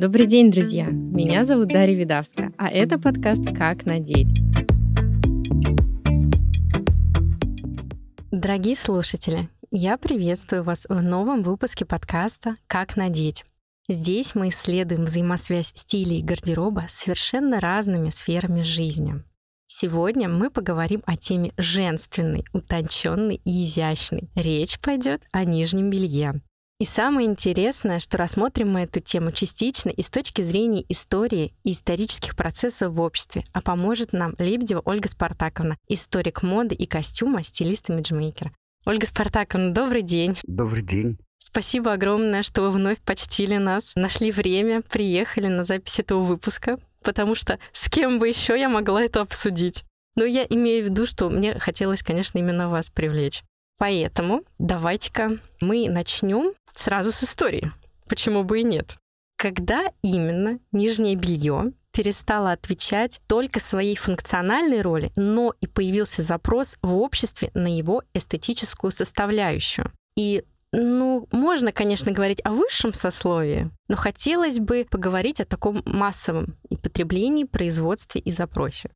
[0.00, 0.86] Добрый день, друзья!
[0.86, 4.28] Меня зовут Дарья Видавская, а это подкаст «Как надеть».
[8.30, 13.44] Дорогие слушатели, я приветствую вас в новом выпуске подкаста «Как надеть».
[13.88, 19.24] Здесь мы исследуем взаимосвязь стилей и гардероба с совершенно разными сферами жизни.
[19.66, 24.30] Сегодня мы поговорим о теме женственной, утонченной и изящной.
[24.36, 26.40] Речь пойдет о нижнем белье.
[26.80, 31.72] И самое интересное, что рассмотрим мы эту тему частично и с точки зрения истории и
[31.72, 37.90] исторических процессов в обществе, а поможет нам Лебедева Ольга Спартаковна, историк моды и костюма, стилист
[37.90, 38.52] и имиджмейкер.
[38.86, 40.38] Ольга Спартаковна, добрый день.
[40.44, 41.18] Добрый день.
[41.38, 47.34] Спасибо огромное, что вы вновь почтили нас, нашли время, приехали на запись этого выпуска, потому
[47.34, 49.82] что с кем бы еще я могла это обсудить.
[50.14, 53.42] Но я имею в виду, что мне хотелось, конечно, именно вас привлечь.
[53.78, 57.72] Поэтому давайте-ка мы начнем сразу с истории.
[58.08, 58.96] Почему бы и нет?
[59.36, 66.94] Когда именно нижнее белье перестало отвечать только своей функциональной роли, но и появился запрос в
[66.94, 69.92] обществе на его эстетическую составляющую.
[70.16, 76.56] И ну, можно, конечно, говорить о высшем сословии, но хотелось бы поговорить о таком массовом
[76.68, 78.90] и потреблении, производстве и запросе.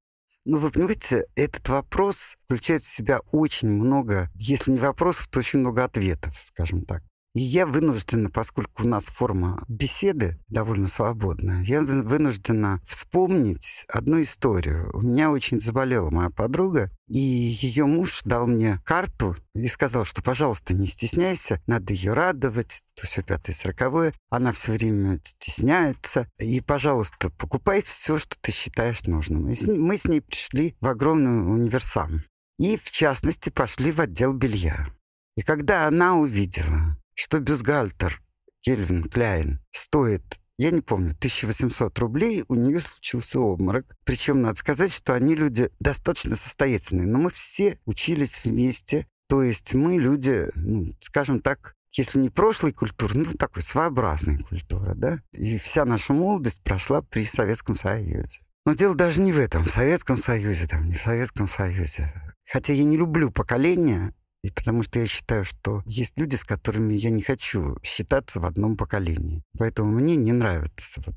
[0.44, 5.60] Ну, вы понимаете, этот вопрос включает в себя очень много, если не вопросов, то очень
[5.60, 7.02] много ответов, скажем так.
[7.34, 14.90] Я вынуждена, поскольку у нас форма беседы довольно свободная, я вынуждена вспомнить одну историю.
[14.92, 20.22] У меня очень заболела моя подруга, и ее муж дал мне карту и сказал, что,
[20.22, 24.12] пожалуйста, не стесняйся, надо ее радовать, то все пятое, сороковое.
[24.28, 26.28] Она все время стесняется.
[26.38, 29.48] И, пожалуйста, покупай все, что ты считаешь нужным.
[29.48, 32.24] И мы с ней пришли в огромный универсам.
[32.58, 34.88] И, в частности, пошли в отдел белья.
[35.36, 38.22] И когда она увидела, что бюстгальтер
[38.60, 43.96] Кельвин Кляйн стоит я не помню, 1800 рублей, у нее случился обморок.
[44.04, 47.08] Причем надо сказать, что они люди достаточно состоятельные.
[47.08, 49.08] Но мы все учились вместе.
[49.28, 54.94] То есть мы люди, ну, скажем так, если не прошлой культуры, ну, такой своеобразной культуры,
[54.94, 55.18] да?
[55.32, 58.40] И вся наша молодость прошла при Советском Союзе.
[58.64, 62.12] Но дело даже не в этом, в Советском Союзе, там, не в Советском Союзе.
[62.48, 66.94] Хотя я не люблю поколения, и потому что я считаю, что есть люди, с которыми
[66.94, 69.42] я не хочу считаться в одном поколении.
[69.58, 71.14] Поэтому мне не нравится вот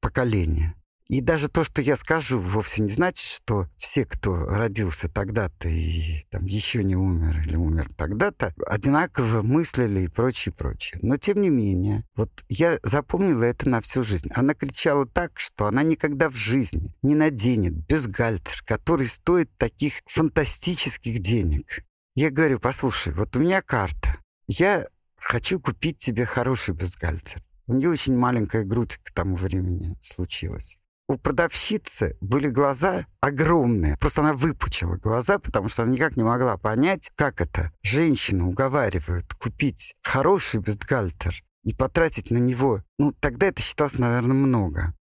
[0.00, 0.74] поколение.
[1.08, 6.26] И даже то, что я скажу, вовсе не значит, что все, кто родился тогда-то и
[6.30, 11.00] там еще не умер или умер тогда-то, одинаково мыслили и прочее, прочее.
[11.02, 14.28] Но тем не менее, вот я запомнила это на всю жизнь.
[14.34, 21.20] Она кричала так, что она никогда в жизни не наденет бюстгальтер, который стоит таких фантастических
[21.20, 21.87] денег.
[22.20, 24.16] Я говорю, послушай, вот у меня карта.
[24.48, 27.44] Я хочу купить тебе хороший бюстгальтер.
[27.68, 30.78] У нее очень маленькая грудь к тому времени случилась.
[31.06, 33.96] У продавщицы были глаза огромные.
[33.98, 37.70] Просто она выпучила глаза, потому что она никак не могла понять, как это.
[37.82, 42.82] Женщину уговаривают купить хороший бюстгальтер и потратить на него.
[42.98, 44.92] Ну, тогда это считалось, наверное, много.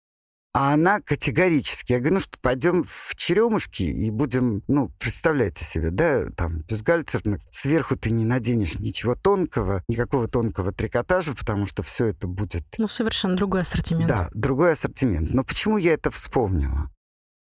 [0.58, 5.90] А она категорически, я говорю, ну что, пойдем в черемушки и будем, ну, представляете себе,
[5.90, 12.06] да, там, бюстгальтер, сверху ты не наденешь ничего тонкого, никакого тонкого трикотажа, потому что все
[12.06, 12.64] это будет...
[12.78, 14.08] Ну, совершенно другой ассортимент.
[14.08, 15.34] Да, другой ассортимент.
[15.34, 16.90] Но почему я это вспомнила?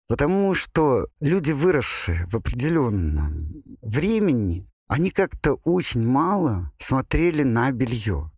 [0.08, 8.31] Потому что люди, выросшие в определенном времени, они как-то очень мало смотрели на белье.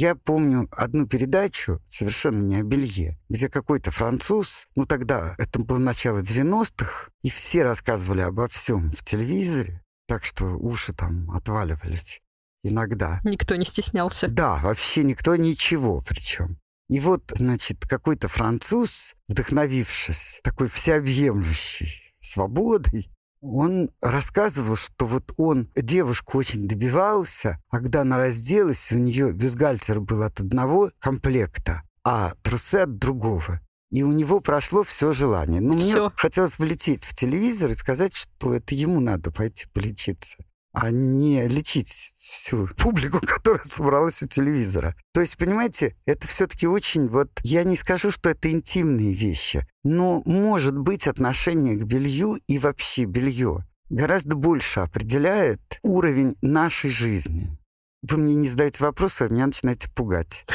[0.00, 5.78] Я помню одну передачу, совершенно не о белье, где какой-то француз, ну тогда это было
[5.78, 12.22] начало 90-х, и все рассказывали обо всем в телевизоре, так что уши там отваливались
[12.62, 13.20] иногда.
[13.24, 14.28] Никто не стеснялся.
[14.28, 16.60] Да, вообще никто ничего причем.
[16.88, 23.10] И вот, значит, какой-то француз, вдохновившись такой всеобъемлющей свободой,
[23.40, 30.00] он рассказывал, что вот он девушку очень добивался, а когда она разделась, у нее бюстгальтер
[30.00, 33.60] был от одного комплекта, а трусы от другого.
[33.90, 35.62] И у него прошло все желание.
[35.62, 36.08] Но все.
[36.08, 40.36] мне хотелось влететь в телевизор и сказать, что это ему надо пойти полечиться
[40.72, 44.94] а не лечить всю публику, которая собралась у телевизора.
[45.12, 47.30] То есть, понимаете, это все-таки очень вот...
[47.42, 53.04] Я не скажу, что это интимные вещи, но может быть отношение к белью и вообще
[53.04, 57.57] белье гораздо больше определяет уровень нашей жизни
[58.02, 60.46] вы мне не задаете вопросы, вы меня начинаете пугать.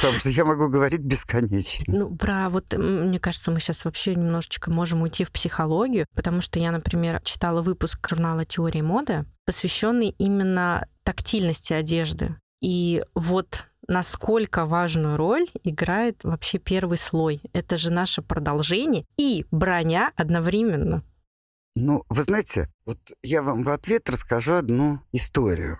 [0.00, 1.84] Потому что я могу говорить бесконечно.
[1.88, 6.58] Ну, про вот, мне кажется, мы сейчас вообще немножечко можем уйти в психологию, потому что
[6.58, 12.36] я, например, читала выпуск журнала «Теория моды», посвященный именно тактильности одежды.
[12.60, 17.42] И вот насколько важную роль играет вообще первый слой.
[17.52, 21.02] Это же наше продолжение и броня одновременно.
[21.76, 25.78] Ну, вы знаете, вот я вам в ответ расскажу одну историю.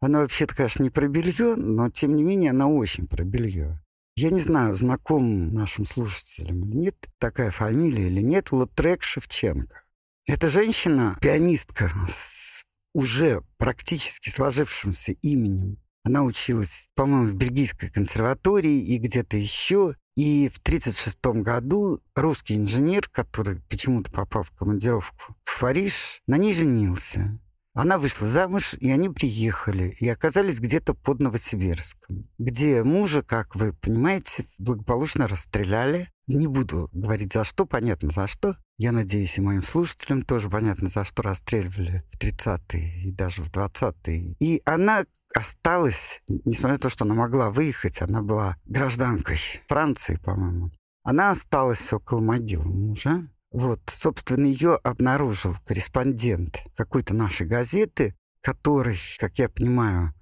[0.00, 3.82] Она вообще-то, конечно, не про белье, но тем не менее она очень про белье.
[4.16, 9.82] Я не знаю, знаком нашим слушателям или нет такая фамилия или нет, Лотрек Шевченко.
[10.26, 12.64] Это женщина, пианистка с
[12.94, 15.78] уже практически сложившимся именем.
[16.04, 19.94] Она училась, по-моему, в Бельгийской консерватории и где-то еще.
[20.16, 26.54] И в 1936 году русский инженер, который почему-то попал в командировку в Париж, на ней
[26.54, 27.38] женился.
[27.78, 33.72] Она вышла замуж, и они приехали, и оказались где-то под Новосибирском, где мужа, как вы
[33.72, 36.08] понимаете, благополучно расстреляли.
[36.26, 38.56] Не буду говорить за что, понятно за что.
[38.78, 43.50] Я надеюсь, и моим слушателям тоже понятно, за что расстреливали в 30-е и даже в
[43.52, 44.34] 20-е.
[44.40, 49.38] И она осталась, несмотря на то, что она могла выехать, она была гражданкой
[49.68, 50.72] Франции, по-моему.
[51.04, 59.38] Она осталась около могилы мужа, вот, собственно, ее обнаружил корреспондент какой-то нашей газеты, который, как
[59.38, 60.14] я понимаю,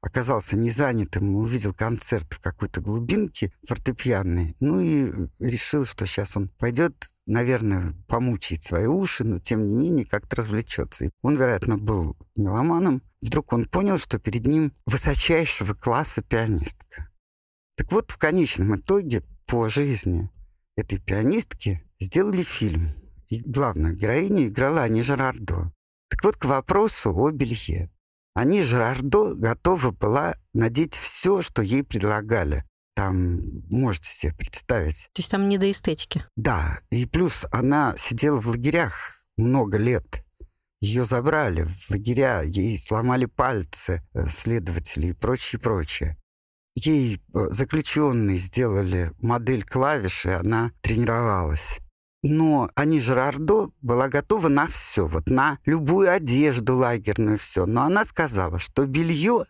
[0.00, 7.14] оказался незанятым, увидел концерт в какой-то глубинке фортепианной, ну и решил, что сейчас он пойдет,
[7.26, 11.06] наверное, помучить свои уши, но тем не менее как-то развлечется.
[11.06, 13.02] И он, вероятно, был меломаном.
[13.20, 17.10] Вдруг он понял, что перед ним высочайшего класса пианистка.
[17.76, 20.30] Так вот, в конечном итоге по жизни
[20.76, 22.94] этой пианистки сделали фильм.
[23.28, 25.72] И главную героиню играла Ани Жерардо.
[26.08, 27.90] Так вот, к вопросу о белье.
[28.34, 32.64] Ани Жерардо готова была надеть все, что ей предлагали.
[32.94, 35.08] Там, можете себе представить.
[35.12, 36.24] То есть там не до эстетики?
[36.36, 36.80] Да.
[36.90, 40.24] И плюс она сидела в лагерях много лет.
[40.80, 46.16] Ее забрали в лагеря, ей сломали пальцы э, следователи и прочее, прочее.
[46.76, 51.80] Ей э, заключенные сделали модель клавиши, она тренировалась.
[52.22, 57.64] Но Ани Жерардо была готова на все, вот на любую одежду лагерную, все.
[57.64, 59.44] Но она сказала, что белье,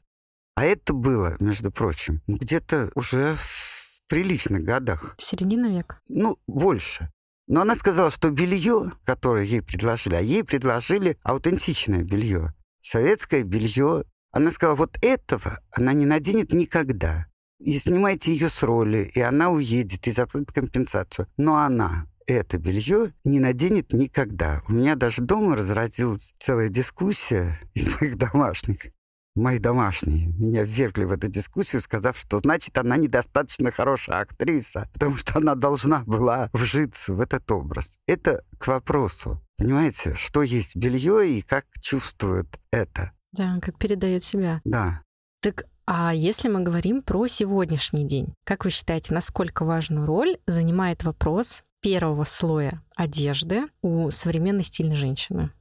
[0.54, 5.14] а это было, между прочим, ну, где-то уже в приличных годах.
[5.18, 6.00] Середина века?
[6.08, 7.10] Ну, больше.
[7.46, 14.04] Но она сказала, что белье, которое ей предложили, а ей предложили аутентичное белье, советское белье.
[14.30, 17.28] Она сказала, вот этого она не наденет никогда.
[17.58, 21.26] И снимайте ее с роли, и она уедет, и заплатит компенсацию.
[21.38, 24.62] Но она это белье не наденет никогда.
[24.68, 28.92] У меня даже дома разразилась целая дискуссия из моих домашних.
[29.34, 35.16] Мои домашние меня ввергли в эту дискуссию, сказав, что значит она недостаточно хорошая актриса, потому
[35.16, 37.98] что она должна была вжиться в этот образ.
[38.06, 39.40] Это к вопросу.
[39.56, 43.12] Понимаете, что есть белье и как чувствует это.
[43.32, 44.60] Да, как передает себя.
[44.64, 45.02] Да.
[45.40, 51.02] Так а если мы говорим про сегодняшний день, как вы считаете, насколько важную роль занимает
[51.04, 55.52] вопрос первого слоя одежды у современной стильной женщины?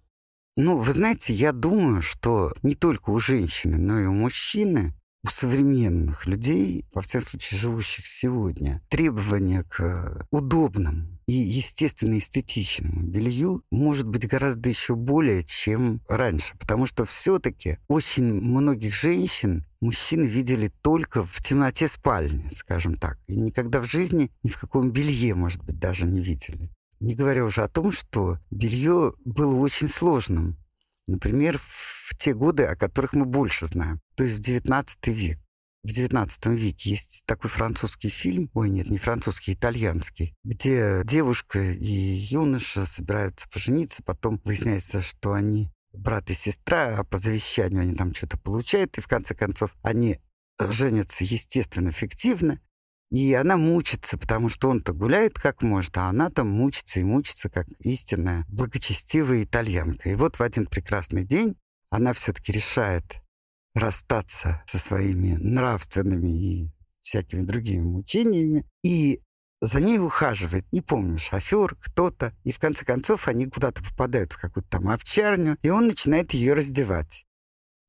[0.56, 4.94] Ну, вы знаете, я думаю, что не только у женщины, но и у мужчины
[5.24, 13.62] у современных людей, во всяком случае живущих сегодня, требования к удобному и, естественно, эстетичному белью
[13.70, 16.58] может быть гораздо еще более, чем раньше.
[16.58, 23.20] Потому что все-таки очень многих женщин мужчины видели только в темноте спальни, скажем так.
[23.28, 26.72] И никогда в жизни ни в каком белье, может быть, даже не видели.
[27.02, 30.58] Не говоря уже о том, что белье было очень сложным.
[31.08, 35.40] Например, в те годы, о которых мы больше знаем, то есть в XIX век.
[35.84, 41.86] В XIX веке есть такой французский фильм, ой, нет, не французский, итальянский, где девушка и
[41.86, 48.14] юноша собираются пожениться, потом выясняется, что они брат и сестра, а по завещанию они там
[48.14, 50.20] что-то получают, и в конце концов они
[50.60, 52.60] женятся, естественно, фиктивно,
[53.10, 57.50] и она мучится, потому что он-то гуляет как может, а она там мучится и мучится,
[57.50, 60.10] как истинная благочестивая итальянка.
[60.10, 61.56] И вот в один прекрасный день
[61.90, 63.22] она все-таки решает
[63.78, 68.66] расстаться со своими нравственными и всякими другими мучениями.
[68.84, 69.22] И
[69.62, 72.34] за ней ухаживает, не помню, шофер, кто-то.
[72.44, 76.54] И в конце концов они куда-то попадают в какую-то там овчарню, и он начинает ее
[76.54, 77.26] раздевать.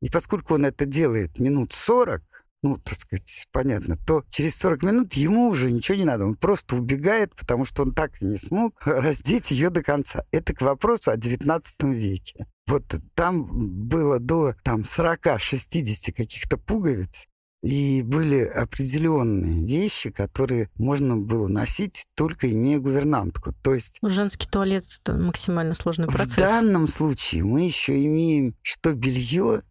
[0.00, 2.22] И поскольку он это делает минут сорок,
[2.62, 6.26] ну, так сказать, понятно, то через 40 минут ему уже ничего не надо.
[6.26, 10.24] Он просто убегает, потому что он так и не смог раздеть ее до конца.
[10.32, 12.46] Это к вопросу о 19 веке.
[12.66, 12.84] Вот
[13.14, 17.26] там было до там, 40-60 каких-то пуговиц,
[17.62, 23.52] и были определенные вещи, которые можно было носить, только имея гувернантку.
[23.62, 23.98] То есть...
[24.02, 26.34] Женский туалет— это максимально сложный процесс.
[26.34, 29.62] В данном случае мы еще имеем, что белье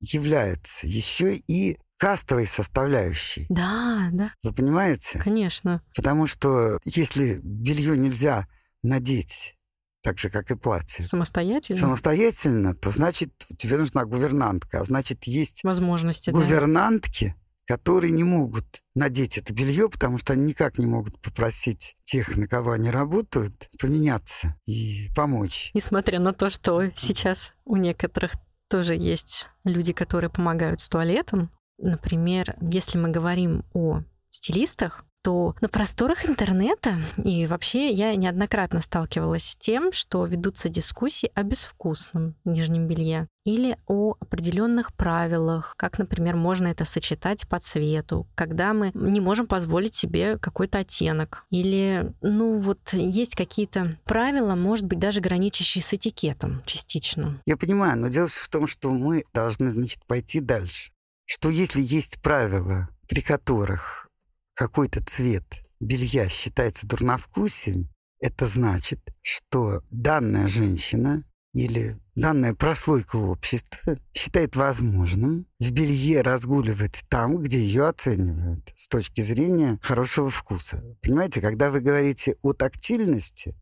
[0.00, 3.46] является еще и кастовой составляющей.
[3.48, 4.34] Да, да.
[4.42, 5.18] Вы понимаете?
[5.20, 5.82] Конечно.
[5.96, 8.46] Потому что если белье нельзя
[8.82, 9.56] надеть
[10.02, 11.02] так же, как и платье.
[11.02, 11.80] Самостоятельно?
[11.80, 14.82] Самостоятельно, то значит, тебе нужна гувернантка.
[14.82, 16.28] А значит, есть возможности.
[16.28, 17.34] Гувернантки,
[17.66, 17.74] да.
[17.74, 22.46] которые не могут надеть это белье, потому что они никак не могут попросить тех, на
[22.46, 25.70] кого они работают, поменяться и помочь.
[25.72, 28.32] Несмотря на то, что сейчас у некоторых
[28.68, 31.50] тоже есть люди, которые помогают с туалетом.
[31.78, 39.44] Например, если мы говорим о стилистах, то на просторах интернета и вообще я неоднократно сталкивалась
[39.44, 46.36] с тем, что ведутся дискуссии о безвкусном нижнем белье или о определенных правилах, как, например,
[46.36, 51.44] можно это сочетать по цвету, когда мы не можем позволить себе какой-то оттенок.
[51.50, 57.40] Или, ну вот, есть какие-то правила, может быть, даже граничащие с этикетом частично.
[57.46, 60.93] Я понимаю, но дело в том, что мы должны, значит, пойти дальше.
[61.26, 64.08] Что если есть правила, при которых
[64.54, 65.44] какой-то цвет
[65.80, 67.88] белья считается дурновкусием,
[68.20, 77.38] это значит, что данная женщина или данная прослойка общества считает возможным в белье разгуливать там,
[77.42, 80.82] где ее оценивают с точки зрения хорошего вкуса.
[81.00, 83.54] Понимаете, когда вы говорите о тактильности,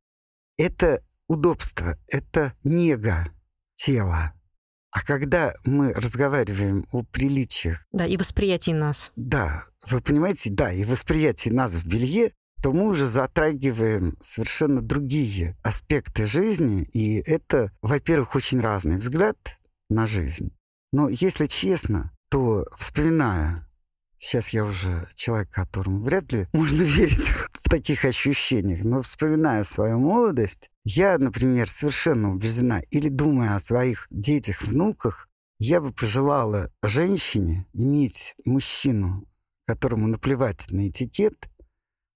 [0.57, 3.28] это удобство, это нега
[3.75, 4.33] тела.
[4.92, 7.84] А когда мы разговариваем о приличиях...
[7.92, 9.11] Да, и восприятии нас.
[9.16, 12.32] Да, вы понимаете, да, и восприятии нас в белье,
[12.62, 19.58] то мы уже затрагиваем совершенно другие аспекты жизни, и это, во-первых, очень разный взгляд
[19.88, 20.52] на жизнь.
[20.92, 23.66] Но если честно, то вспоминая
[24.22, 28.84] Сейчас я уже человек, которому вряд ли можно верить в таких ощущениях.
[28.84, 35.80] Но вспоминая свою молодость, я, например, совершенно убеждена, или думая о своих детях, внуках, я
[35.80, 39.26] бы пожелала женщине иметь мужчину,
[39.64, 41.48] которому наплевать на этикет,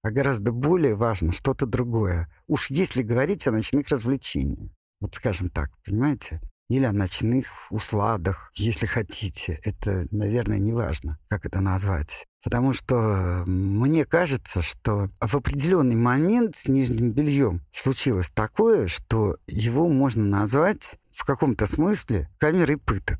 [0.03, 2.31] а гораздо более важно что-то другое.
[2.47, 4.71] Уж если говорить о ночных развлечениях.
[5.01, 6.43] Вот скажем так, понимаете?
[6.69, 9.59] Или о ночных усладах, если хотите.
[9.65, 12.27] Это, наверное, не важно, как это назвать.
[12.43, 19.89] Потому что мне кажется, что в определенный момент с нижним бельем случилось такое, что его
[19.89, 23.19] можно назвать в каком-то смысле камерой пыток.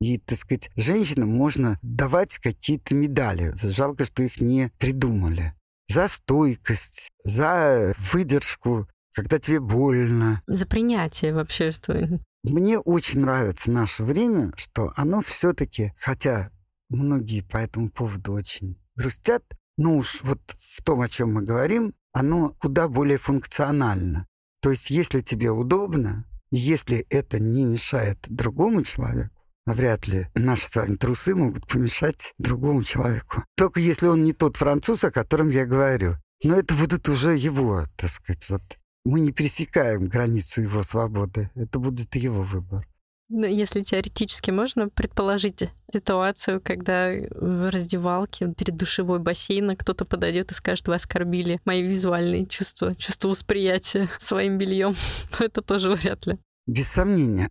[0.00, 3.54] И, так сказать, женщинам можно давать какие-то медали.
[3.56, 5.54] Жалко, что их не придумали.
[5.88, 10.42] За стойкость, за выдержку, когда тебе больно.
[10.46, 16.50] За принятие вообще, что мне очень нравится наше время, что оно все-таки, хотя
[16.88, 19.42] многие по этому поводу очень грустят,
[19.76, 24.26] но уж вот в том, о чем мы говорим, оно куда более функционально.
[24.62, 29.34] То есть, если тебе удобно, если это не мешает другому человеку,
[29.66, 33.44] а вряд ли наши с вами трусы могут помешать другому человеку.
[33.56, 36.16] Только если он не тот француз, о котором я говорю.
[36.44, 38.62] Но это будут уже его, так сказать, вот
[39.06, 41.50] мы не пересекаем границу его свободы.
[41.54, 42.86] Это будет его выбор.
[43.28, 50.54] Ну, если теоретически можно предположить ситуацию, когда в раздевалке перед душевой бассейна кто-то подойдет и
[50.54, 54.94] скажет, вы оскорбили мои визуальные чувства, чувство восприятия своим бельем,
[55.38, 56.38] это тоже вряд ли.
[56.66, 57.48] Без сомнения.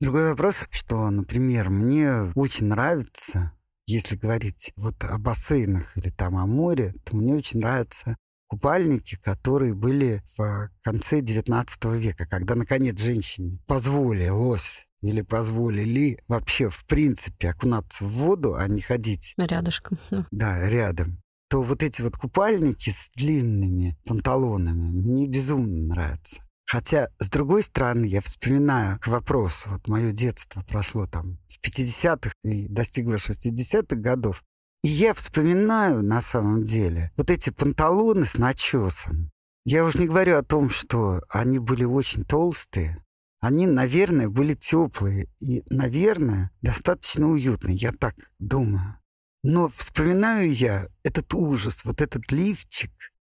[0.00, 3.52] Другой вопрос, что, например, мне очень нравится,
[3.86, 8.16] если говорить вот о бассейнах или там о море, то мне очень нравится
[8.46, 16.84] купальники, которые были в конце XIX века, когда, наконец, женщине позволилось или позволили вообще, в
[16.86, 19.34] принципе, окунаться в воду, а не ходить...
[19.36, 19.98] Рядышком.
[20.30, 21.22] Да, рядом.
[21.48, 26.40] То вот эти вот купальники с длинными панталонами мне безумно нравятся.
[26.68, 32.32] Хотя, с другой стороны, я вспоминаю к вопросу, вот мое детство прошло там в 50-х
[32.42, 34.42] и достигло 60-х годов,
[34.86, 39.30] я вспоминаю, на самом деле, вот эти панталоны с начесом.
[39.64, 43.02] Я уже не говорю о том, что они были очень толстые.
[43.40, 48.98] Они, наверное, были теплые и, наверное, достаточно уютные, я так думаю.
[49.42, 52.90] Но вспоминаю я этот ужас, вот этот лифчик,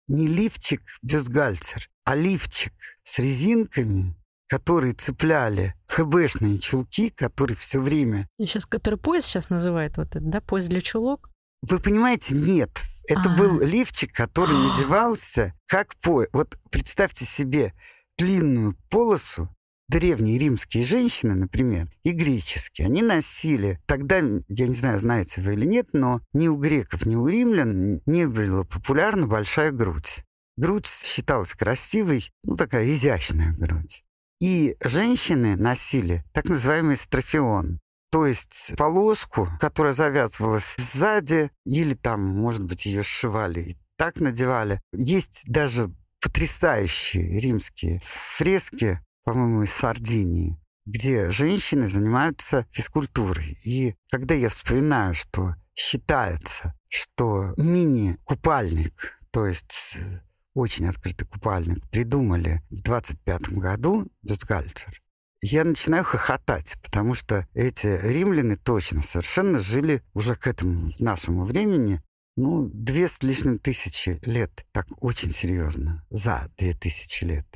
[0.08, 2.72] не лифчик бюстгальтер, а лифчик
[3.04, 4.16] с резинками,
[4.48, 8.28] которые цепляли ХБшные чулки, которые все время...
[8.38, 11.29] Сейчас, который пояс сейчас называют, вот это, да, пояс для чулок?
[11.62, 12.70] Вы понимаете, нет.
[13.06, 13.36] Это А-а-а.
[13.36, 16.26] был лифчик, который надевался как по...
[16.32, 17.74] Вот представьте себе
[18.16, 19.48] длинную полосу,
[19.88, 25.66] древние римские женщины, например, и греческие, они носили, тогда, я не знаю, знаете вы или
[25.66, 30.24] нет, но ни у греков, ни у римлян не была популярна большая грудь.
[30.56, 34.04] Грудь считалась красивой, ну такая изящная грудь.
[34.40, 37.80] И женщины носили так называемый строфион.
[38.10, 44.80] То есть полоску, которая завязывалась сзади, или там, может быть, ее сшивали и так надевали.
[44.92, 53.58] Есть даже потрясающие римские фрески, по-моему, из Сардинии, где женщины занимаются физкультурой.
[53.64, 60.20] И когда я вспоминаю, что считается, что мини-купальник, то есть э,
[60.54, 65.00] очень открытый купальник, придумали в 25 году бюстгальтер,
[65.42, 72.02] я начинаю хохотать, потому что эти римляне точно совершенно жили уже к этому нашему времени,
[72.36, 77.46] ну, две с лишним тысячи лет, так очень серьезно, за две тысячи лет.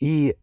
[0.00, 0.36] И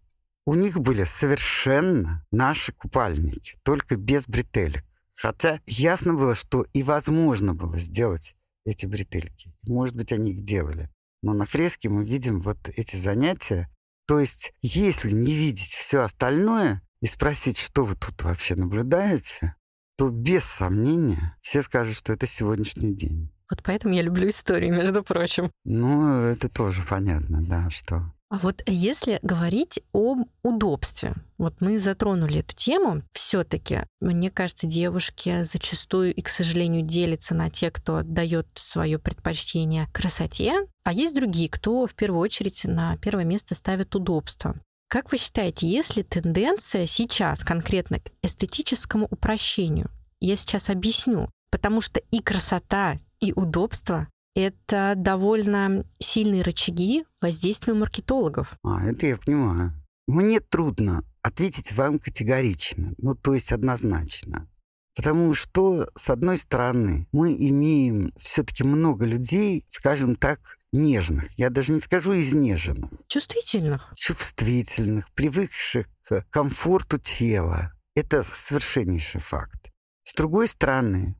[0.45, 4.83] у них были совершенно наши купальники, только без бретелек.
[5.13, 9.53] Хотя ясно было, что и возможно было сделать эти бретельки.
[9.63, 10.89] Может быть, они их делали.
[11.21, 13.69] Но на фреске мы видим вот эти занятия.
[14.11, 19.55] То есть, если не видеть все остальное и спросить, что вы тут вообще наблюдаете,
[19.97, 23.31] то без сомнения все скажут, что это сегодняшний день.
[23.49, 25.49] Вот поэтому я люблю историю, между прочим.
[25.63, 32.39] Ну, это тоже понятно, да, что а вот если говорить об удобстве, вот мы затронули
[32.39, 38.47] эту тему, все-таки, мне кажется, девушки зачастую и, к сожалению, делятся на те, кто дает
[38.53, 44.55] свое предпочтение красоте, а есть другие, кто в первую очередь на первое место ставит удобство.
[44.87, 49.91] Как вы считаете, есть ли тенденция сейчас конкретно к эстетическому упрощению?
[50.21, 51.29] Я сейчас объясню.
[51.51, 58.55] Потому что и красота, и удобство это довольно сильные рычаги воздействия маркетологов.
[58.63, 59.73] А, это я понимаю.
[60.07, 64.47] Мне трудно ответить вам категорично, ну, то есть однозначно.
[64.95, 71.31] Потому что, с одной стороны, мы имеем все-таки много людей, скажем так, нежных.
[71.37, 72.91] Я даже не скажу изнеженных.
[73.07, 73.89] Чувствительных.
[73.95, 77.71] Чувствительных, привыкших к комфорту тела.
[77.95, 79.71] Это совершеннейший факт.
[80.03, 81.15] С другой стороны,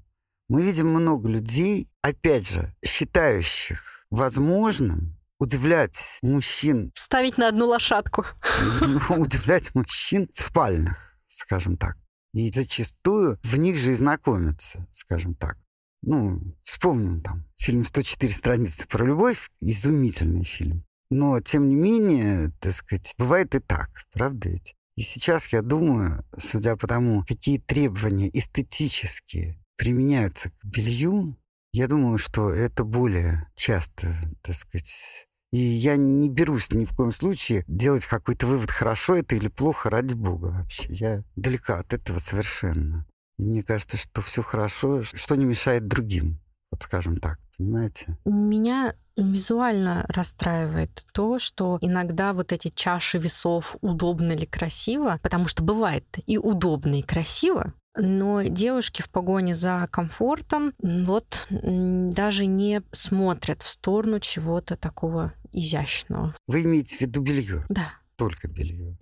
[0.52, 6.92] мы видим много людей, опять же, считающих возможным удивлять мужчин.
[6.94, 8.26] Ставить на одну лошадку.
[9.10, 11.96] Удивлять мужчин в спальнях, скажем так.
[12.34, 15.58] И зачастую в них же и знакомятся, скажем так.
[16.02, 20.84] Ну, вспомним там фильм «104 страницы про любовь», изумительный фильм.
[21.10, 24.76] Но, тем не менее, так сказать, бывает и так, правда ведь?
[24.98, 31.36] И сейчас я думаю, судя по тому, какие требования эстетические применяются к белью,
[31.74, 34.14] я думаю, что это более часто,
[34.44, 35.26] так сказать.
[35.52, 39.90] И я не берусь ни в коем случае делать какой-то вывод, хорошо это или плохо,
[39.90, 40.94] ради бога вообще.
[40.94, 43.08] Я далека от этого совершенно.
[43.40, 46.40] И мне кажется, что все хорошо, что не мешает другим.
[46.70, 48.20] Вот скажем так, понимаете?
[48.24, 55.64] Меня визуально расстраивает то, что иногда вот эти чаши весов удобно ли красиво, потому что
[55.64, 63.62] бывает и удобно, и красиво, но девушки в погоне за комфортом вот даже не смотрят
[63.62, 66.36] в сторону чего-то такого изящного.
[66.48, 67.66] Вы имеете в виду белье?
[67.70, 67.94] Да.
[68.16, 68.98] Только белье.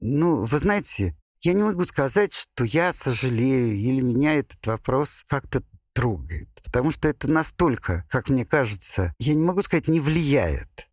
[0.00, 5.62] Ну, вы знаете, я не могу сказать, что я сожалею или меня этот вопрос как-то
[5.92, 6.48] трогает.
[6.64, 10.88] Потому что это настолько, как мне кажется, я не могу сказать, не влияет.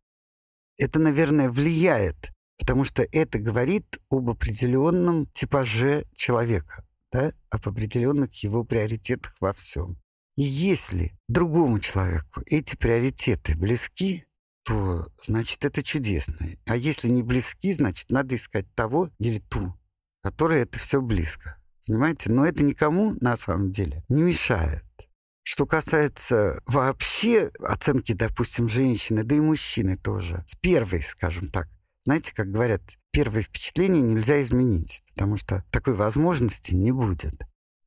[0.77, 8.63] Это, наверное, влияет, потому что это говорит об определенном типаже человека да, об определенных его
[8.63, 9.97] приоритетах во всем.
[10.35, 14.25] И если другому человеку эти приоритеты близки,
[14.63, 16.37] то значит это чудесно.
[16.65, 19.73] А если не близки, значит надо искать того или ту,
[20.21, 21.57] которая это все близко.
[21.87, 22.31] Понимаете?
[22.31, 24.85] Но это никому на самом деле не мешает.
[25.41, 31.67] Что касается вообще оценки, допустим, женщины, да и мужчины тоже, с первой, скажем так,
[32.05, 37.35] знаете, как говорят, первое впечатление нельзя изменить, потому что такой возможности не будет.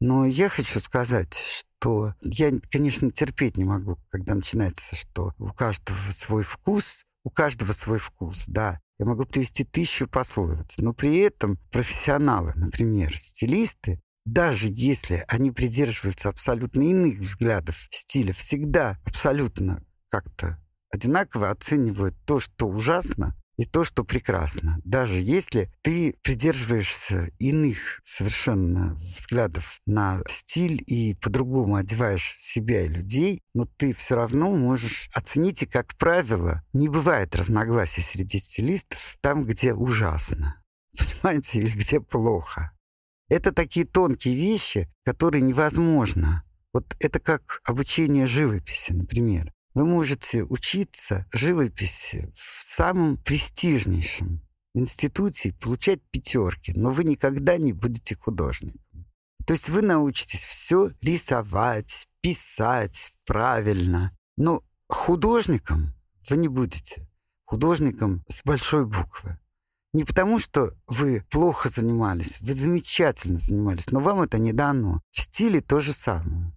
[0.00, 5.96] Но я хочу сказать, что я, конечно, терпеть не могу, когда начинается, что у каждого
[6.10, 8.80] свой вкус, у каждого свой вкус, да.
[8.98, 16.28] Я могу привести тысячу пословиц, но при этом профессионалы, например, стилисты, даже если они придерживаются
[16.28, 20.58] абсолютно иных взглядов стиля, всегда абсолютно как-то
[20.90, 24.80] одинаково оценивают то, что ужасно, и то, что прекрасно.
[24.82, 33.40] Даже если ты придерживаешься иных совершенно взглядов на стиль и по-другому одеваешь себя и людей,
[33.54, 39.44] но ты все равно можешь оценить, и, как правило, не бывает разногласий среди стилистов там,
[39.44, 40.60] где ужасно.
[40.98, 42.72] Понимаете, или где плохо.
[43.28, 46.42] Это такие тонкие вещи, которые невозможно.
[46.72, 49.52] Вот это как обучение живописи, например.
[49.74, 54.42] Вы можете учиться живописи в самом престижнейшем
[54.74, 59.06] институте, получать пятерки, но вы никогда не будете художником.
[59.46, 64.16] То есть вы научитесь все рисовать, писать правильно.
[64.36, 65.94] Но художником
[66.28, 67.08] вы не будете.
[67.44, 69.38] Художником с большой буквы.
[69.92, 75.02] Не потому, что вы плохо занимались, вы замечательно занимались, но вам это не дано.
[75.10, 76.52] В стиле то же самое.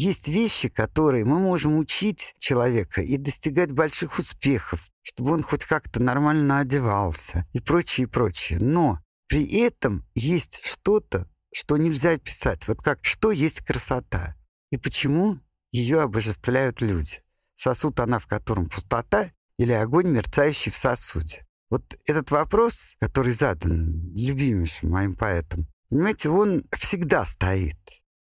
[0.00, 6.00] Есть вещи, которые мы можем учить человека и достигать больших успехов, чтобы он хоть как-то
[6.00, 8.60] нормально одевался и прочее, и прочее.
[8.60, 12.68] Но при этом есть что-то, что нельзя писать.
[12.68, 14.36] Вот как что есть красота
[14.70, 15.40] и почему
[15.72, 17.18] ее обожествляют люди.
[17.56, 21.44] Сосуд она, в котором пустота, или огонь, мерцающий в сосуде.
[21.70, 27.78] Вот этот вопрос, который задан любимейшим моим поэтом, понимаете, он всегда стоит.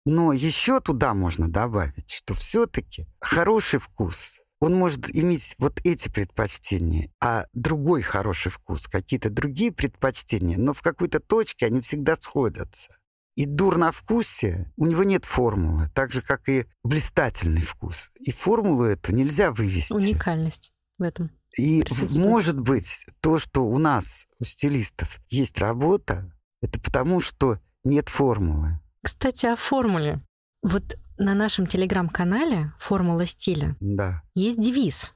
[0.05, 7.09] Но еще туда можно добавить, что все-таки хороший вкус, он может иметь вот эти предпочтения,
[7.21, 12.89] а другой хороший вкус, какие-то другие предпочтения, но в какой-то точке они всегда сходятся.
[13.35, 13.45] И
[13.91, 18.11] вкусе у него нет формулы, так же, как и блистательный вкус.
[18.19, 19.91] И формулу эту нельзя вывести.
[19.91, 21.31] Уникальность в этом.
[21.57, 28.07] И может быть то, что у нас, у стилистов, есть работа, это потому, что нет
[28.07, 28.79] формулы.
[29.03, 30.21] Кстати, о формуле.
[30.61, 34.23] Вот на нашем телеграм-канале «Формула стиля» да.
[34.33, 35.13] есть девиз.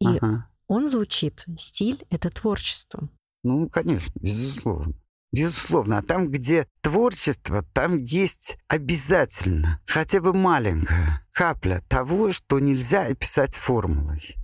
[0.00, 0.48] И ага.
[0.66, 3.08] он звучит «Стиль— это творчество».
[3.42, 4.94] Ну, конечно, безусловно.
[5.32, 5.98] Безусловно.
[5.98, 13.54] А там, где творчество, там есть обязательно хотя бы маленькая капля того, что нельзя описать
[13.54, 14.36] формулой.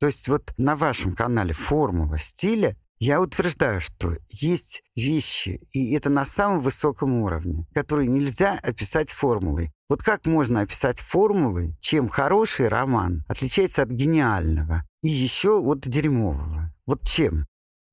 [0.00, 6.10] То есть вот на вашем канале «Формула стиля» я утверждаю, что есть вещи, и это
[6.10, 9.72] на самом высоком уровне, которые нельзя описать формулой.
[9.88, 16.72] Вот как можно описать формулой, чем хороший роман отличается от гениального и еще от дерьмового?
[16.86, 17.46] Вот чем?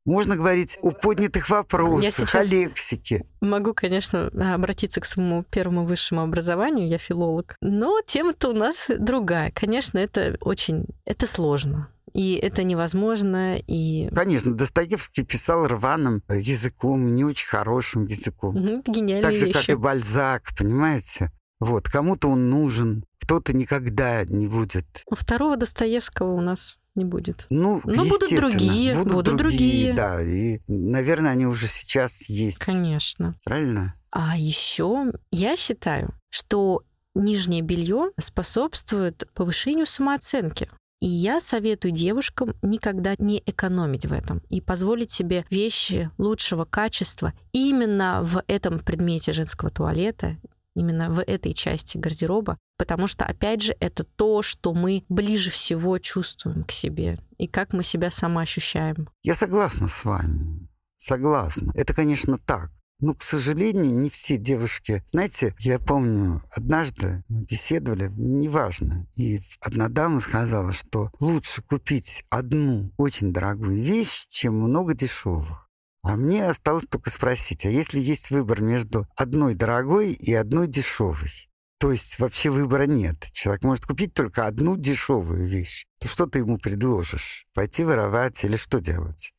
[0.06, 3.26] Можно говорить о поднятых вопросах, о лексике.
[3.41, 7.56] Могу, конечно, обратиться к своему первому высшему образованию, я филолог.
[7.62, 9.52] Но тема-то у нас другая.
[9.52, 10.86] Конечно, это очень...
[11.04, 11.89] Это сложно.
[12.17, 13.58] И это невозможно.
[13.58, 14.10] И...
[14.10, 18.56] Конечно, Достоевский писал рваным языком, не очень хорошим языком.
[18.88, 19.60] Гениальные Так же, вещи.
[19.60, 21.32] как и Бальзак, понимаете?
[21.60, 25.03] Вот, кому-то он нужен, кто-то никогда не будет.
[25.12, 27.45] Второго Достоевского у нас не будет.
[27.51, 29.93] Ну, Но будут другие, будут, будут другие.
[29.93, 32.58] Да, и, наверное, они уже сейчас есть.
[32.58, 33.36] Конечно.
[33.43, 33.93] Правильно?
[34.10, 36.82] А еще я считаю, что
[37.13, 40.67] нижнее белье способствует повышению самооценки.
[41.00, 47.34] И я советую девушкам никогда не экономить в этом и позволить себе вещи лучшего качества
[47.52, 50.38] именно в этом предмете женского туалета,
[50.76, 56.00] именно в этой части гардероба, потому что, опять же, это то, что мы ближе всего
[56.00, 59.10] чувствуем к себе и как мы себя самоощущаем.
[59.24, 60.68] Я согласна с вами.
[60.98, 61.72] Согласна.
[61.76, 62.72] Это, конечно, так.
[63.00, 65.04] Но, к сожалению, не все девушки...
[65.12, 72.92] Знаете, я помню, однажды мы беседовали, неважно, и одна дама сказала, что лучше купить одну
[72.98, 75.70] очень дорогую вещь, чем много дешевых.
[76.02, 81.50] А мне осталось только спросить, а если есть выбор между одной дорогой и одной дешевой?
[81.80, 83.28] То есть вообще выбора нет.
[83.34, 85.86] Человек может купить только одну дешевую вещь.
[86.00, 87.46] То что ты ему предложишь?
[87.54, 89.34] Пойти воровать или что делать?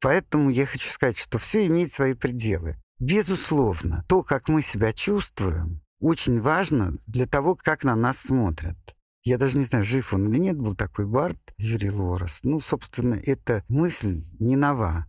[0.00, 2.76] Поэтому я хочу сказать, что все имеет свои пределы.
[3.04, 8.78] Безусловно, то, как мы себя чувствуем, очень важно для того, как на нас смотрят.
[9.24, 12.40] Я даже не знаю, жив он или нет, был такой Барт Юрий Лорес.
[12.44, 15.04] Ну, собственно, эта мысль не нова.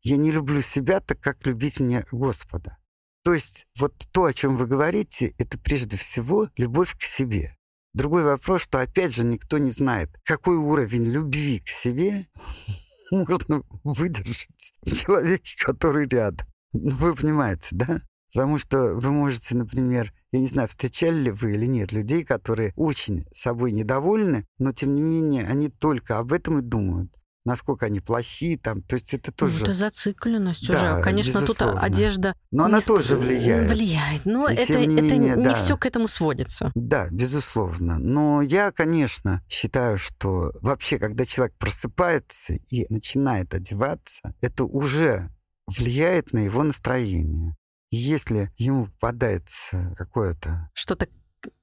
[0.00, 2.78] Я не люблю себя так, как любить мне Господа.
[3.24, 7.58] То есть вот то, о чем вы говорите, это прежде всего любовь к себе.
[7.92, 12.26] Другой вопрос, что опять же никто не знает, какой уровень любви к себе
[13.10, 16.46] можно выдержать в человеке, который рядом.
[16.74, 18.00] Ну, вы понимаете, да?
[18.32, 22.72] Потому что вы можете, например, я не знаю, встречали ли вы или нет людей, которые
[22.74, 27.12] очень собой недовольны, но тем не менее они только об этом и думают
[27.44, 28.82] насколько они плохие там.
[28.82, 29.58] То есть это тоже...
[29.58, 31.02] Ну, это зацикленность да, уже.
[31.02, 31.74] Конечно, безусловно.
[31.74, 32.34] тут одежда...
[32.50, 33.70] Но она тоже влияет.
[33.70, 34.24] Влияет.
[34.24, 35.54] Но И это, не, это менее, не да.
[35.54, 36.72] все к этому сводится.
[36.74, 37.98] Да, безусловно.
[37.98, 45.30] Но я, конечно, считаю, что вообще, когда человек просыпается и начинает одеваться, это уже
[45.66, 47.54] влияет на его настроение.
[47.90, 50.70] Если ему попадается какое-то...
[50.74, 51.08] Что-то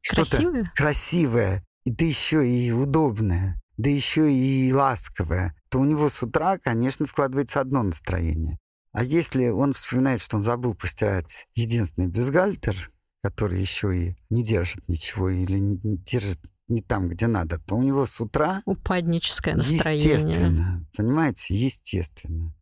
[0.03, 0.63] красивое?
[0.63, 6.57] Что-то красивое, да еще и удобное, да еще и ласковое, то у него с утра,
[6.57, 8.57] конечно, складывается одно настроение.
[8.93, 14.87] А если он вспоминает, что он забыл постирать единственный бюстгальтер, который еще и не держит
[14.87, 18.61] ничего или не держит не там, где надо, то у него с утра...
[18.65, 20.13] Упадническое настроение.
[20.13, 20.87] Естественно.
[20.95, 21.55] Понимаете?
[21.55, 22.53] Естественно.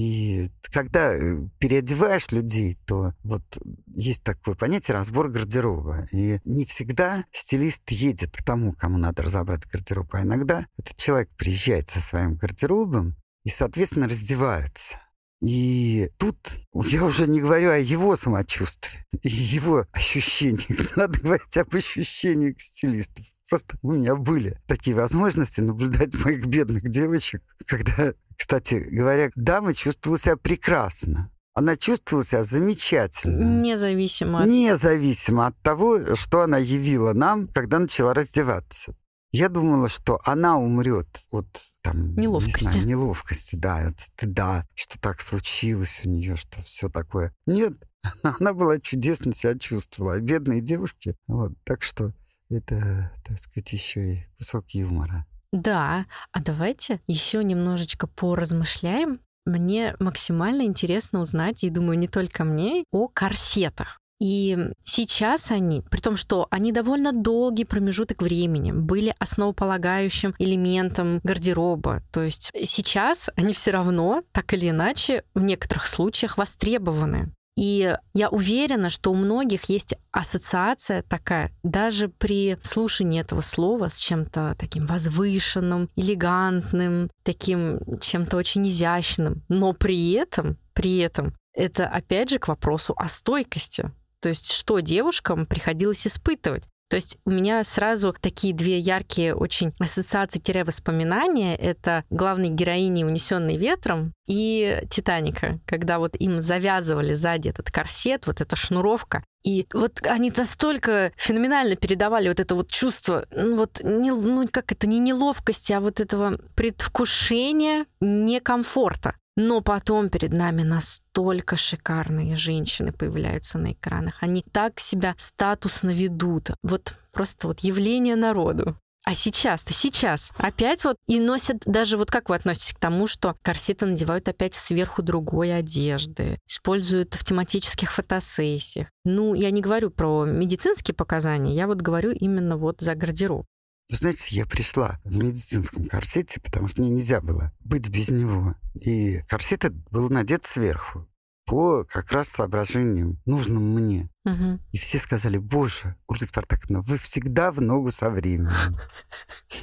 [0.00, 3.42] И когда э, переодеваешь людей, то вот
[3.86, 6.06] есть такое понятие разбор гардероба.
[6.10, 11.28] И не всегда стилист едет к тому, кому надо разобрать гардероб, а иногда этот человек
[11.36, 14.96] приезжает со своим гардеробом и, соответственно, раздевается.
[15.42, 16.38] И тут
[16.72, 20.96] я уже не говорю о его самочувствии и его ощущениях.
[20.96, 23.26] Надо говорить об ощущениях стилистов.
[23.50, 30.18] Просто у меня были такие возможности наблюдать моих бедных девочек, когда, кстати говоря, дама чувствовала
[30.18, 31.30] себя прекрасно.
[31.52, 33.60] Она чувствовала себя замечательно.
[33.60, 34.46] Независимо.
[34.46, 38.94] Независимо от того, что она явила нам, когда начала раздеваться.
[39.30, 41.48] Я думала, что она умрет от
[41.82, 42.64] там, неловкости.
[42.64, 47.34] Не знаю, неловкости, да, от стыда, что так случилось у нее, что все такое.
[47.44, 47.74] Нет,
[48.22, 50.14] она была чудесно себя чувствовала.
[50.14, 52.14] А бедные девушки, вот, так что
[52.48, 55.26] это, так сказать, еще и кусок юмора.
[55.52, 59.20] Да, а давайте еще немножечко поразмышляем.
[59.46, 63.98] Мне максимально интересно узнать, и думаю, не только мне, о корсетах.
[64.20, 72.02] И сейчас они, при том, что они довольно долгий промежуток времени были основополагающим элементом гардероба.
[72.12, 77.32] То есть сейчас они все равно, так или иначе, в некоторых случаях востребованы.
[77.56, 83.98] И я уверена, что у многих есть ассоциация такая, даже при слушании этого слова с
[83.98, 89.42] чем-то таким возвышенным, элегантным, таким чем-то очень изящным.
[89.48, 93.90] Но при этом, при этом, это опять же к вопросу о стойкости.
[94.20, 96.64] То есть что девушкам приходилось испытывать?
[96.90, 101.54] То есть у меня сразу такие две яркие очень ассоциации-воспоминания.
[101.54, 108.40] Это главной героини «Унесенный ветром» и «Титаника», когда вот им завязывали сзади этот корсет, вот
[108.40, 109.22] эта шнуровка.
[109.44, 114.72] И вот они настолько феноменально передавали вот это вот чувство, ну вот, не, ну как
[114.72, 119.14] это, не неловкости, а вот этого предвкушения некомфорта.
[119.36, 124.18] Но потом перед нами настолько шикарные женщины появляются на экранах.
[124.20, 126.50] Они так себя статусно ведут.
[126.62, 128.76] Вот просто вот явление народу.
[129.04, 133.34] А сейчас-то, сейчас опять вот и носят, даже вот как вы относитесь к тому, что
[133.42, 138.88] корсеты надевают опять сверху другой одежды, используют в тематических фотосессиях.
[139.04, 143.46] Ну, я не говорю про медицинские показания, я вот говорю именно вот за гардероб.
[143.90, 148.54] Вы знаете, я пришла в медицинском корсете, потому что мне нельзя было быть без него.
[148.74, 151.08] И корсет был надет сверху
[151.44, 154.08] по как раз соображениям, нужным мне.
[154.24, 154.60] Угу.
[154.70, 158.78] И все сказали, боже, Ольга Спартаковна, вы всегда в ногу со временем.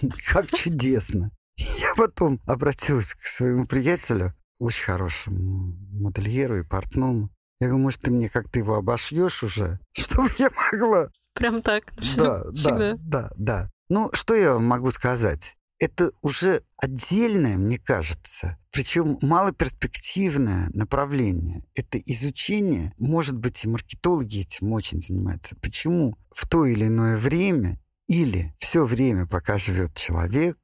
[0.29, 1.31] Как чудесно.
[1.55, 7.29] Я потом обратилась к своему приятелю, очень хорошему модельеру и портному.
[7.61, 11.11] Я говорю, может, ты мне как-то его обошьешь уже, чтобы я могла...
[11.33, 11.93] Прям так.
[12.17, 13.71] Да, да, да, да.
[13.89, 15.58] Ну, что я могу сказать?
[15.80, 21.63] Это уже отдельное, мне кажется, причем малоперспективное направление.
[21.76, 25.56] Это изучение, может быть, и маркетологи этим очень занимаются.
[25.58, 30.58] Почему в то или иное время или все время, пока живет человек,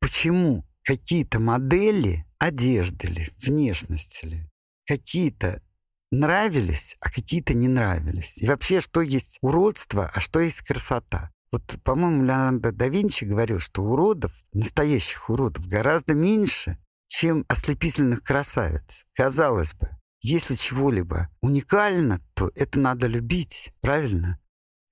[0.00, 4.50] почему какие-то модели одежды ли, внешности ли,
[4.86, 5.62] какие-то
[6.10, 8.38] нравились, а какие-то не нравились.
[8.38, 11.30] И вообще, что есть уродство, а что есть красота.
[11.56, 16.76] Вот, по-моему, Леонардо да Винчи говорил, что уродов, настоящих уродов, гораздо меньше,
[17.08, 19.06] чем ослепительных красавиц.
[19.14, 19.88] Казалось бы,
[20.20, 24.38] если чего-либо уникально, то это надо любить, правильно?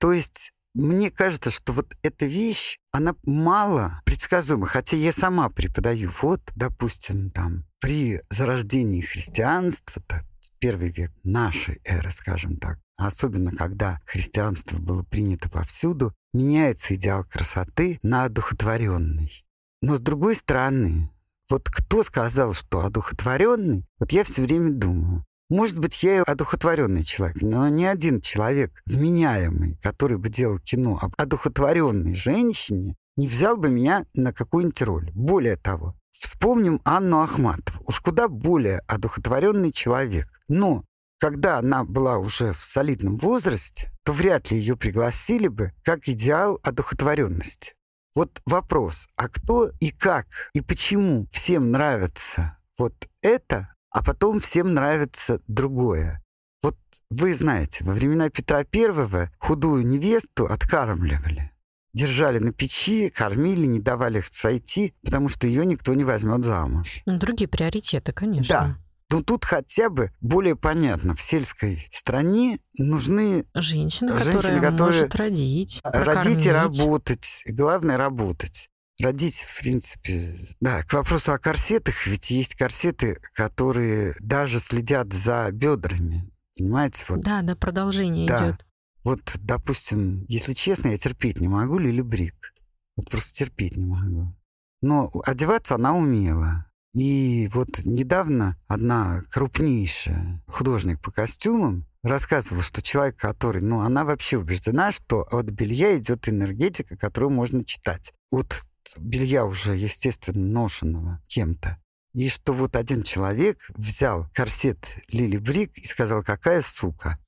[0.01, 4.65] То есть мне кажется, что вот эта вещь, она мало предсказуема.
[4.65, 6.11] Хотя я сама преподаю.
[6.23, 10.25] Вот, допустим, там, при зарождении христианства, так,
[10.61, 17.99] первый век нашей эры, скажем так, особенно когда христианство было принято повсюду, меняется идеал красоты
[18.03, 19.45] на одухотворенный.
[19.81, 21.11] Но с другой стороны,
[21.49, 27.05] вот кто сказал, что одухотворенный, вот я все время думаю, может быть, я и одухотворенный
[27.05, 33.57] человек, но ни один человек вменяемый, который бы делал кино об одухотворенной женщине, не взял
[33.57, 35.11] бы меня на какую-нибудь роль.
[35.15, 37.85] Более того, вспомним Анну Ахматову.
[37.87, 40.29] Уж куда более одухотворенный человек.
[40.49, 40.85] Но
[41.19, 46.61] когда она была уже в солидном возрасте, то вряд ли ее пригласили бы как идеал
[46.63, 47.75] одухотворенности.
[48.15, 54.75] Вот вопрос, а кто и как и почему всем нравится вот это, а потом всем
[54.75, 56.23] нравится другое?
[56.63, 56.79] Вот
[57.11, 61.51] вы знаете, во времена Петра Первого худую невесту откармливали.
[61.93, 67.03] Держали на печи, кормили, не давали их сойти, потому что ее никто не возьмет замуж.
[67.07, 68.49] Ну, другие приоритеты, конечно.
[68.49, 68.84] Да.
[69.15, 71.15] Ну тут хотя бы более понятно.
[71.15, 77.43] В сельской стране нужны женщины, женщины которые, которые может родить, родить и работать.
[77.47, 78.71] И главное работать.
[79.01, 80.37] родить, в принципе...
[80.61, 86.29] Да, к вопросу о корсетах, ведь есть корсеты, которые даже следят за бедрами.
[86.59, 87.05] Понимаете?
[87.07, 87.21] Вот.
[87.21, 88.49] Да, да, продолжение да.
[88.49, 88.67] идет.
[89.05, 92.53] Вот, допустим, если честно, я терпеть не могу Лили Брик.
[92.97, 94.35] Вот просто терпеть не могу.
[94.83, 96.67] Но одеваться она умела.
[96.95, 104.39] И вот недавно одна крупнейшая художник по костюмам рассказывала, что человек, который, ну, она вообще
[104.39, 108.13] убеждена, что от белья идет энергетика, которую можно читать.
[108.31, 108.63] От
[108.97, 111.79] белья уже, естественно, ношенного кем-то.
[112.13, 117.19] И что вот один человек взял корсет Лили Брик и сказал, какая сука.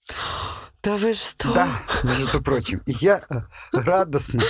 [0.87, 1.53] Да вы что?
[1.53, 2.81] Да, между прочим.
[2.87, 3.40] Я э,
[3.72, 4.40] радостно,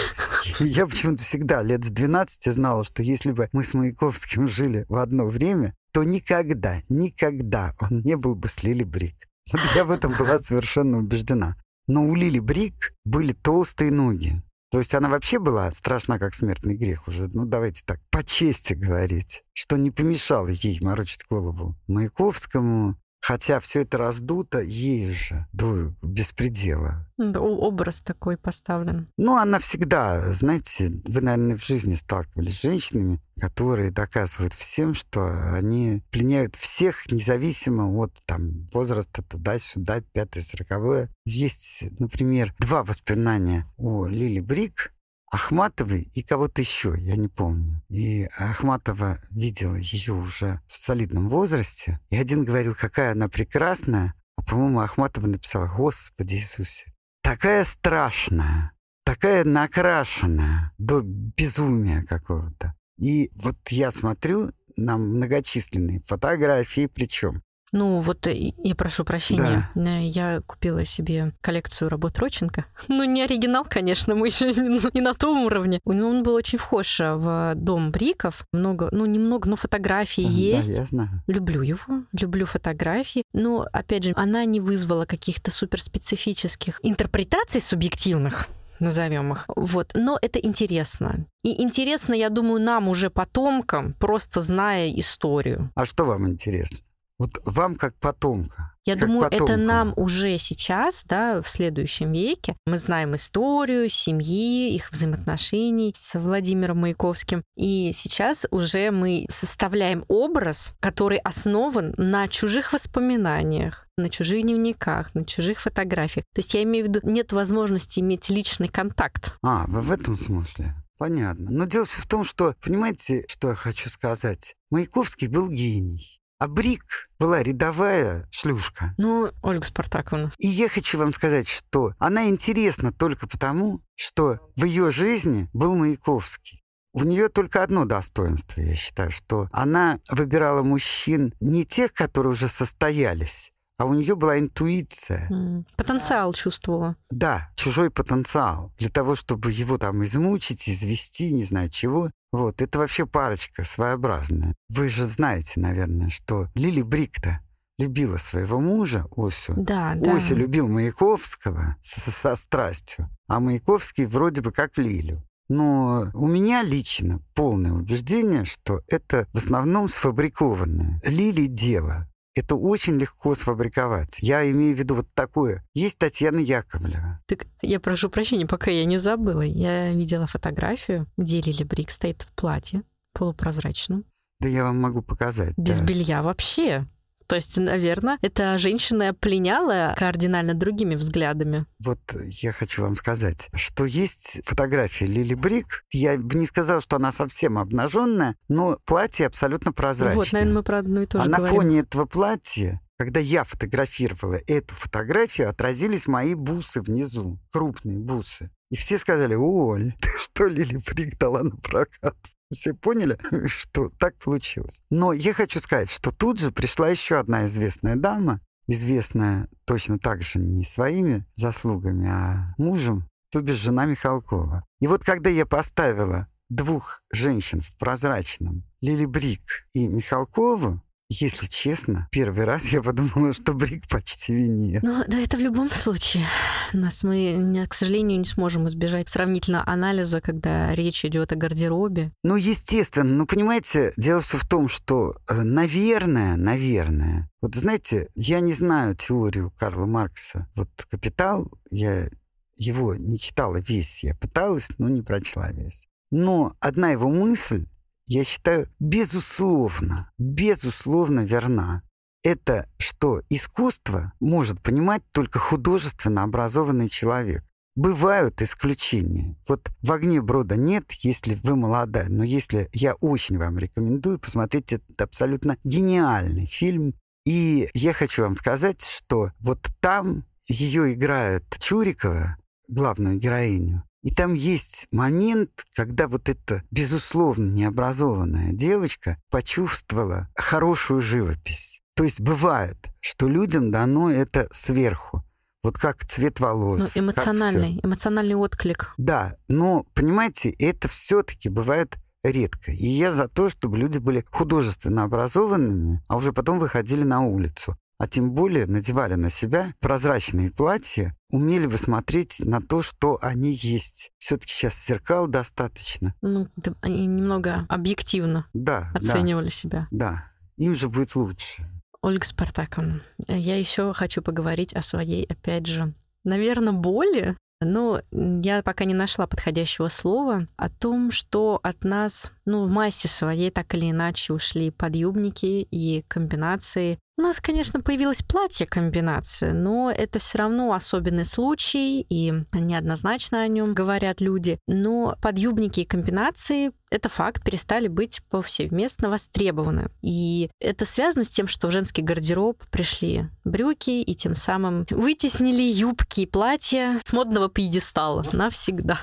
[0.61, 4.97] я почему-то всегда лет с 12 знала, что если бы мы с Маяковским жили в
[4.97, 9.17] одно время, то никогда, никогда он не был бы с Лили Брик.
[9.51, 11.57] Вот я в этом была совершенно убеждена.
[11.87, 14.43] Но у Лили Брик были толстые ноги.
[14.71, 17.29] То есть она вообще была страшна, как смертный грех уже.
[17.29, 23.81] Ну, давайте так, по чести говорить, что не помешало ей морочить голову Маяковскому, Хотя все
[23.81, 27.09] это раздуто ей же до беспредела.
[27.19, 29.09] Образ такой поставлен.
[29.17, 35.55] Ну, она всегда, знаете, вы, наверное, в жизни сталкивались с женщинами, которые доказывают всем, что
[35.55, 41.11] они пленяют всех, независимо от там, возраста туда-сюда, пятое, сороковое.
[41.25, 44.93] Есть, например, два воспоминания о Лили Брик,
[45.31, 47.83] Ахматовой и кого-то еще, я не помню.
[47.89, 52.01] И Ахматова видела ее уже в солидном возрасте.
[52.11, 54.15] И один говорил, какая она прекрасная.
[54.37, 58.73] А, по-моему, Ахматова написала, Господи Иисусе, такая страшная,
[59.05, 62.75] такая накрашенная до безумия какого-то.
[62.99, 69.69] И вот я смотрю на многочисленные фотографии, причем ну, вот э, я прошу прощения.
[69.75, 69.99] Да.
[69.99, 72.65] Э, я купила себе коллекцию работ Роченко.
[72.89, 74.53] Ну, не оригинал, конечно, мы еще
[74.95, 75.81] не на том уровне.
[75.85, 78.47] Он был очень вхож э, в дом Бриков.
[78.53, 80.69] Много, ну, немного, но фотографий да, есть.
[80.69, 81.23] Да, я знаю.
[81.27, 83.25] Люблю его, люблю фотографии.
[83.33, 88.49] Но, опять же, она не вызвала каких-то суперспецифических интерпретаций субъективных
[88.79, 89.47] назовем их.
[89.57, 89.93] Вот.
[89.95, 91.27] Но это интересно.
[91.43, 95.71] И интересно, я думаю, нам уже потомкам, просто зная историю.
[95.75, 96.79] А что вам интересно?
[97.19, 98.75] Вот вам как потомка.
[98.85, 99.45] Я как думаю, потомку.
[99.53, 102.55] это нам уже сейчас, да, в следующем веке.
[102.67, 107.43] Мы знаем историю семьи, их взаимоотношений с Владимиром Маяковским.
[107.57, 115.25] И сейчас уже мы составляем образ, который основан на чужих воспоминаниях на чужих дневниках, на
[115.25, 116.27] чужих фотографиях.
[116.35, 119.33] То есть я имею в виду, нет возможности иметь личный контакт.
[119.43, 120.75] А, в этом смысле?
[120.99, 121.51] Понятно.
[121.51, 124.55] Но дело в том, что, понимаете, что я хочу сказать?
[124.71, 126.21] Маяковский был гений.
[126.39, 128.95] А Брик была рядовая шлюшка.
[128.99, 130.33] Ну, Ольга Спартаковна.
[130.39, 135.75] И я хочу вам сказать, что она интересна только потому, что в ее жизни был
[135.75, 136.63] Маяковский.
[136.93, 142.49] У нее только одно достоинство, я считаю, что она выбирала мужчин не тех, которые уже
[142.49, 145.65] состоялись, а у нее была интуиция.
[145.77, 146.97] Потенциал чувствовала.
[147.11, 148.73] Да, чужой потенциал.
[148.79, 152.11] Для того, чтобы его там измучить, извести, не знаю чего.
[152.33, 154.55] Вот, это вообще парочка своеобразная.
[154.69, 157.41] Вы же знаете, наверное, что Лили Брикта
[157.79, 159.55] любила своего мужа, Осю.
[159.57, 160.15] Да, да.
[160.15, 165.23] Ося любил Маяковского со, со страстью, а Маяковский вроде бы как Лилю.
[165.49, 171.01] Но у меня лично полное убеждение, что это в основном сфабрикованное.
[171.05, 174.19] Лили дело это очень легко сфабриковать.
[174.21, 175.65] Я имею в виду вот такое.
[175.75, 177.21] Есть Татьяна Яковлева.
[177.27, 179.41] Так я прошу прощения, пока я не забыла.
[179.41, 182.83] Я видела фотографию, где Лили Брик стоит в платье
[183.15, 184.05] полупрозрачном.
[184.39, 185.55] Да я вам могу показать.
[185.57, 185.85] Без да.
[185.85, 186.87] белья вообще.
[187.27, 191.67] То есть, наверное, эта женщина пленяла кардинально другими взглядами.
[191.79, 195.85] Вот я хочу вам сказать, что есть фотография Лили Брик.
[195.93, 200.17] Я бы не сказала, что она совсем обнаженная, но платье абсолютно прозрачное.
[200.17, 201.45] Вот, наверное, мы про одно и то же А говорим.
[201.45, 208.51] на фоне этого платья когда я фотографировала эту фотографию, отразились мои бусы внизу, крупные бусы.
[208.71, 212.17] И все сказали, Оль, ты что Лили Брик дала на прокат?
[212.53, 214.83] Все поняли, что так получилось.
[214.91, 220.23] Но я хочу сказать, что тут же пришла еще одна известная дама, известная точно так
[220.23, 224.65] же не своими заслугами, а мужем, то бишь жена Михалкова.
[224.81, 232.09] И вот когда я поставила двух женщин в прозрачном, Лили Брик и Михалкову, если честно,
[232.11, 234.83] первый раз я подумала, что Брик почти винит.
[234.83, 236.27] Ну, да, это в любом случае.
[236.73, 242.13] Нас мы, к сожалению, не сможем избежать сравнительно анализа, когда речь идет о гардеробе.
[242.23, 243.17] Ну, естественно.
[243.17, 248.97] Ну, понимаете, дело все в том, что, э, наверное, наверное, вот знаете, я не знаю
[248.97, 250.49] теорию Карла Маркса.
[250.57, 252.09] Вот «Капитал», я
[252.57, 255.87] его не читала весь, я пыталась, но не прочла весь.
[256.11, 257.67] Но одна его мысль,
[258.07, 261.83] я считаю, безусловно, безусловно верна.
[262.23, 267.45] Это что искусство может понимать только художественно образованный человек.
[267.77, 269.37] Бывают исключения.
[269.47, 274.73] Вот в «Огне брода» нет, если вы молодая, но если я очень вам рекомендую посмотреть
[274.73, 276.95] этот абсолютно гениальный фильм.
[277.27, 283.83] И я хочу вам сказать, что вот там ее играет Чурикова, главную героиню.
[284.07, 291.83] И там есть момент, когда вот эта, безусловно, необразованная девочка почувствовала хорошую живопись.
[291.97, 295.25] То есть бывает, что людям дано это сверху.
[295.65, 296.95] Вот как цвет волос.
[296.95, 298.95] Ну, эмоциональный, эмоциональный отклик.
[298.97, 302.71] Да, но, понимаете, это все-таки бывает редко.
[302.71, 307.77] И я за то, чтобы люди были художественно образованными, а уже потом выходили на улицу
[307.99, 313.53] а тем более надевали на себя прозрачные платья, умели бы смотреть на то, что они
[313.53, 314.13] есть.
[314.19, 316.15] Все-таки сейчас зеркал достаточно.
[316.21, 316.49] Ну,
[316.83, 319.89] они немного объективно да, оценивали да, себя.
[319.91, 320.25] Да,
[320.57, 321.67] им же будет лучше.
[322.03, 325.95] Ольга Спартаковна, я еще хочу поговорить о своей, опять же,
[326.25, 332.67] наверное, боли, но я пока не нашла подходящего слова о том, что от нас, ну,
[332.67, 339.53] в массе своей так или иначе ушли подъюбники и комбинации у нас, конечно, появилось платье-комбинация,
[339.53, 344.59] но это все равно особенный случай, и неоднозначно о нем говорят люди.
[344.67, 349.91] Но подъюбники и комбинации это факт, перестали быть повсеместно востребованы.
[350.03, 355.63] И это связано с тем, что в женский гардероб пришли брюки и тем самым вытеснили
[355.63, 359.01] юбки и платья с модного пьедестала навсегда.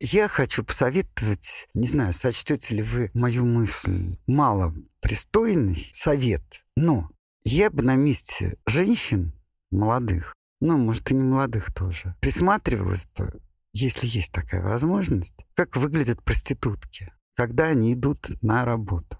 [0.00, 6.42] Я хочу посоветовать, не знаю, сочтете ли вы мою мысль, мало пристойный совет,
[6.76, 7.08] но
[7.44, 9.32] я бы на месте женщин
[9.70, 13.40] молодых, ну, может, и не молодых тоже, присматривалась бы,
[13.72, 19.18] если есть такая возможность, как выглядят проститутки, когда они идут на работу.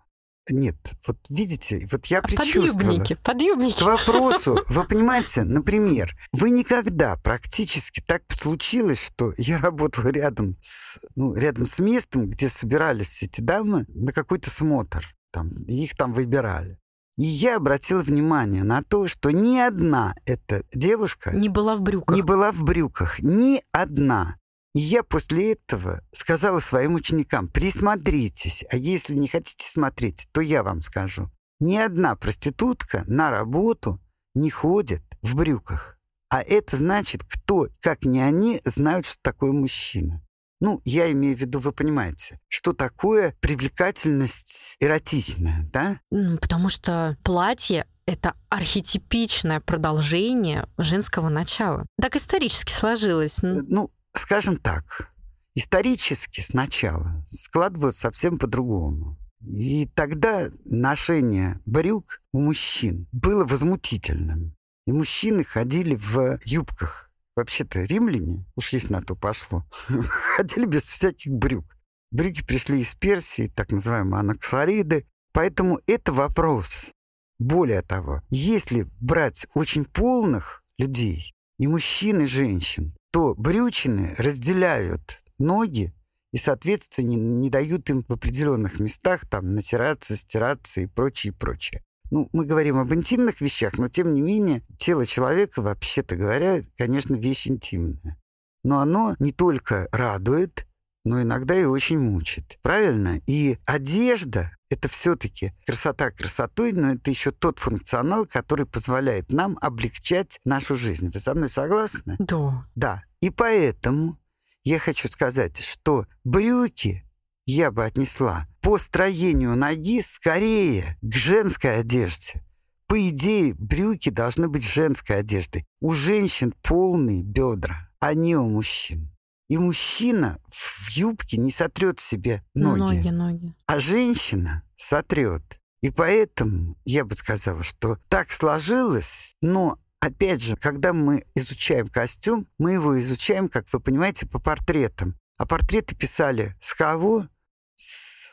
[0.51, 2.73] Нет, вот видите, вот я а предчувствовала.
[2.73, 3.79] Подъюбники, подъюбники.
[3.79, 10.99] К вопросу, вы понимаете, например, вы никогда практически так случилось, что я работала рядом с,
[11.15, 15.07] ну, рядом с местом, где собирались эти дамы на какой-то смотр.
[15.31, 16.79] Там, их там выбирали.
[17.19, 21.33] И я обратил внимание на то, что ни одна эта девушка...
[21.33, 22.17] Не была в брюках.
[22.17, 23.21] Не была в брюках.
[23.21, 24.37] Ни одна.
[24.75, 30.63] И я после этого сказала своим ученикам, присмотритесь, а если не хотите смотреть, то я
[30.63, 31.31] вам скажу.
[31.61, 34.01] Ни одна проститутка на работу
[34.35, 35.99] не ходит в брюках.
[36.31, 40.25] А это значит, кто, как не они, знают, что такое мужчина.
[40.63, 45.99] Ну, я имею в виду, вы понимаете, что такое привлекательность эротичная, да?
[46.41, 51.85] Потому что платье это архетипичное продолжение женского начала.
[52.01, 53.41] Так исторически сложилось.
[53.43, 55.11] Э, ну, скажем так,
[55.57, 59.19] исторически сначала складывалось совсем по-другому.
[59.45, 64.55] И тогда ношение брюк у мужчин было возмутительным.
[64.87, 71.33] И мужчины ходили в юбках Вообще-то римляне, уж есть на то пошло, ходили без всяких
[71.33, 71.77] брюк.
[72.11, 75.07] Брюки пришли из Персии, так называемые анаксариды.
[75.33, 76.91] Поэтому это вопрос.
[77.39, 85.95] Более того, если брать очень полных людей, и мужчин, и женщин, то брючины разделяют ноги
[86.33, 91.37] и, соответственно, не, не дают им в определенных местах там натираться, стираться и прочее, и
[91.37, 91.85] прочее.
[92.13, 97.15] Ну, мы говорим об интимных вещах, но тем не менее тело человека, вообще-то говоря, конечно,
[97.15, 98.21] вещь интимная.
[98.63, 100.67] Но оно не только радует,
[101.07, 102.59] но иногда и очень мучит.
[102.61, 103.23] Правильно?
[103.27, 110.39] И одежда— это все-таки красота красотой, но это еще тот функционал, который позволяет нам облегчать
[110.45, 111.09] нашу жизнь.
[111.09, 112.17] Вы со мной согласны?
[112.19, 112.69] Да.
[112.75, 113.05] Да.
[113.23, 114.19] И поэтому
[114.65, 117.11] я хочу сказать, что брюки
[117.47, 122.43] я бы отнесла по строению ноги скорее к женской одежде.
[122.87, 125.67] По идее, брюки должны быть женской одеждой.
[125.81, 129.11] У женщин полные бедра, а не у мужчин.
[129.49, 132.79] И мужчина в юбке не сотрет себе ноги.
[132.81, 133.55] Ноги, ноги.
[133.67, 135.43] А женщина сотрет.
[135.83, 142.47] И поэтому я бы сказала, что так сложилось, но опять же, когда мы изучаем костюм,
[142.59, 145.17] мы его изучаем, как вы понимаете, по портретам.
[145.37, 147.25] А портреты писали с кого?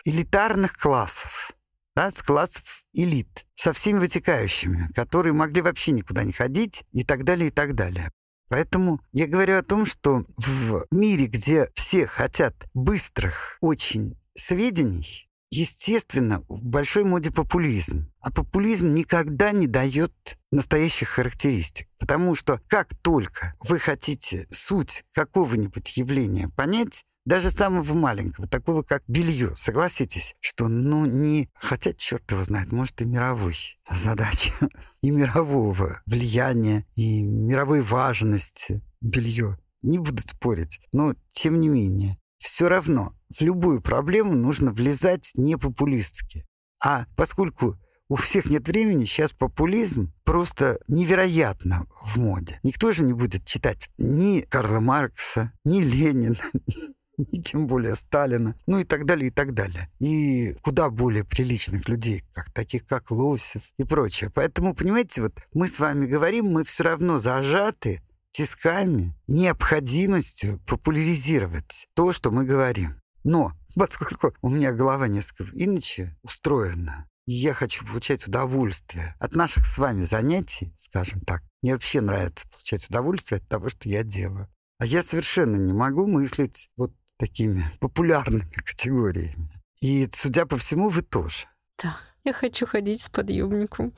[0.06, 1.52] Элитарных классов.
[1.96, 7.26] Да, с классов элит, со всеми вытекающими, которые могли вообще никуда не ходить и так
[7.26, 8.12] далее, и так далее.
[8.48, 16.44] Поэтому я говорю о том, что в мире, где все хотят быстрых очень сведений, естественно,
[16.48, 18.12] в большой моде популизм.
[18.22, 21.88] А популизм никогда не дает настоящих характеристик.
[22.00, 29.04] Потому что как только вы хотите суть какого-нибудь явления понять, даже самого маленького, такого как
[29.08, 31.50] белье, согласитесь, что, ну, не...
[31.56, 33.56] Хотя, черт его знает, может, и мировой
[33.90, 34.52] задачи,
[35.02, 39.58] и мирового влияния, и мировой важности белье.
[39.82, 42.18] Не буду спорить, но тем не менее.
[42.38, 46.46] Все равно в любую проблему нужно влезать не популистски.
[46.84, 52.60] А поскольку у всех нет времени, сейчас популизм просто невероятно в моде.
[52.64, 56.36] Никто же не будет читать ни Карла Маркса, ни Ленина,
[57.32, 59.90] и тем более Сталина, ну и так далее, и так далее.
[60.00, 64.32] И куда более приличных людей, как таких как Лосев и прочее.
[64.34, 68.02] Поэтому, понимаете, вот мы с вами говорим, мы все равно зажаты
[68.32, 72.96] тисками, необходимостью популяризировать то, что мы говорим.
[73.24, 79.66] Но поскольку у меня голова несколько иначе устроена, и я хочу получать удовольствие от наших
[79.66, 84.48] с вами занятий, скажем так, мне вообще нравится получать удовольствие от того, что я делаю.
[84.80, 89.52] А я совершенно не могу мыслить вот такими популярными категориями.
[89.82, 91.46] И, судя по всему, вы тоже.
[91.82, 93.94] Да, я хочу ходить с подъемником.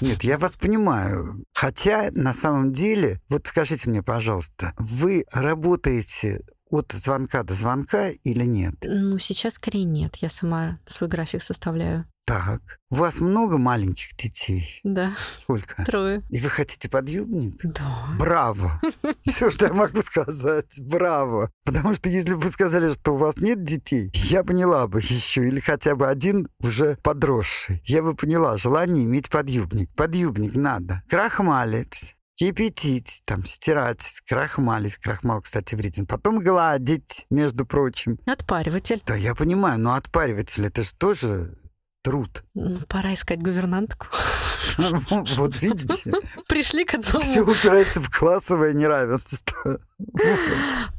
[0.00, 1.44] Нет, я вас понимаю.
[1.52, 8.44] Хотя, на самом деле, вот скажите мне, пожалуйста, вы работаете от звонка до звонка или
[8.44, 8.74] нет?
[8.84, 10.16] Ну, сейчас скорее нет.
[10.16, 12.06] Я сама свой график составляю.
[12.30, 12.78] Так.
[12.90, 14.78] У вас много маленьких детей?
[14.84, 15.16] Да.
[15.36, 15.84] Сколько?
[15.84, 16.22] Трое.
[16.30, 17.58] И вы хотите подъемник?
[17.64, 18.06] Да.
[18.20, 18.80] Браво!
[19.24, 20.78] Все, что я могу сказать.
[20.78, 21.50] Браво!
[21.64, 25.48] Потому что если бы вы сказали, что у вас нет детей, я поняла бы еще,
[25.48, 27.82] или хотя бы один уже подросший.
[27.84, 29.90] Я бы поняла желание иметь подъюбник.
[29.96, 31.02] Подъюбник надо.
[31.08, 34.98] Крахмалец, кипятить, там, стирать, крахмалить.
[34.98, 36.06] Крахмал, кстати, вреден.
[36.06, 38.20] Потом гладить, между прочим.
[38.24, 39.02] Отпариватель.
[39.04, 41.56] Да, я понимаю, но отпариватель, это же тоже
[42.02, 42.44] труд.
[42.54, 44.06] Ну, пора искать гувернантку.
[44.76, 46.12] Вот видите?
[46.48, 47.20] Пришли к одному.
[47.20, 49.80] Все упирается в классовое неравенство.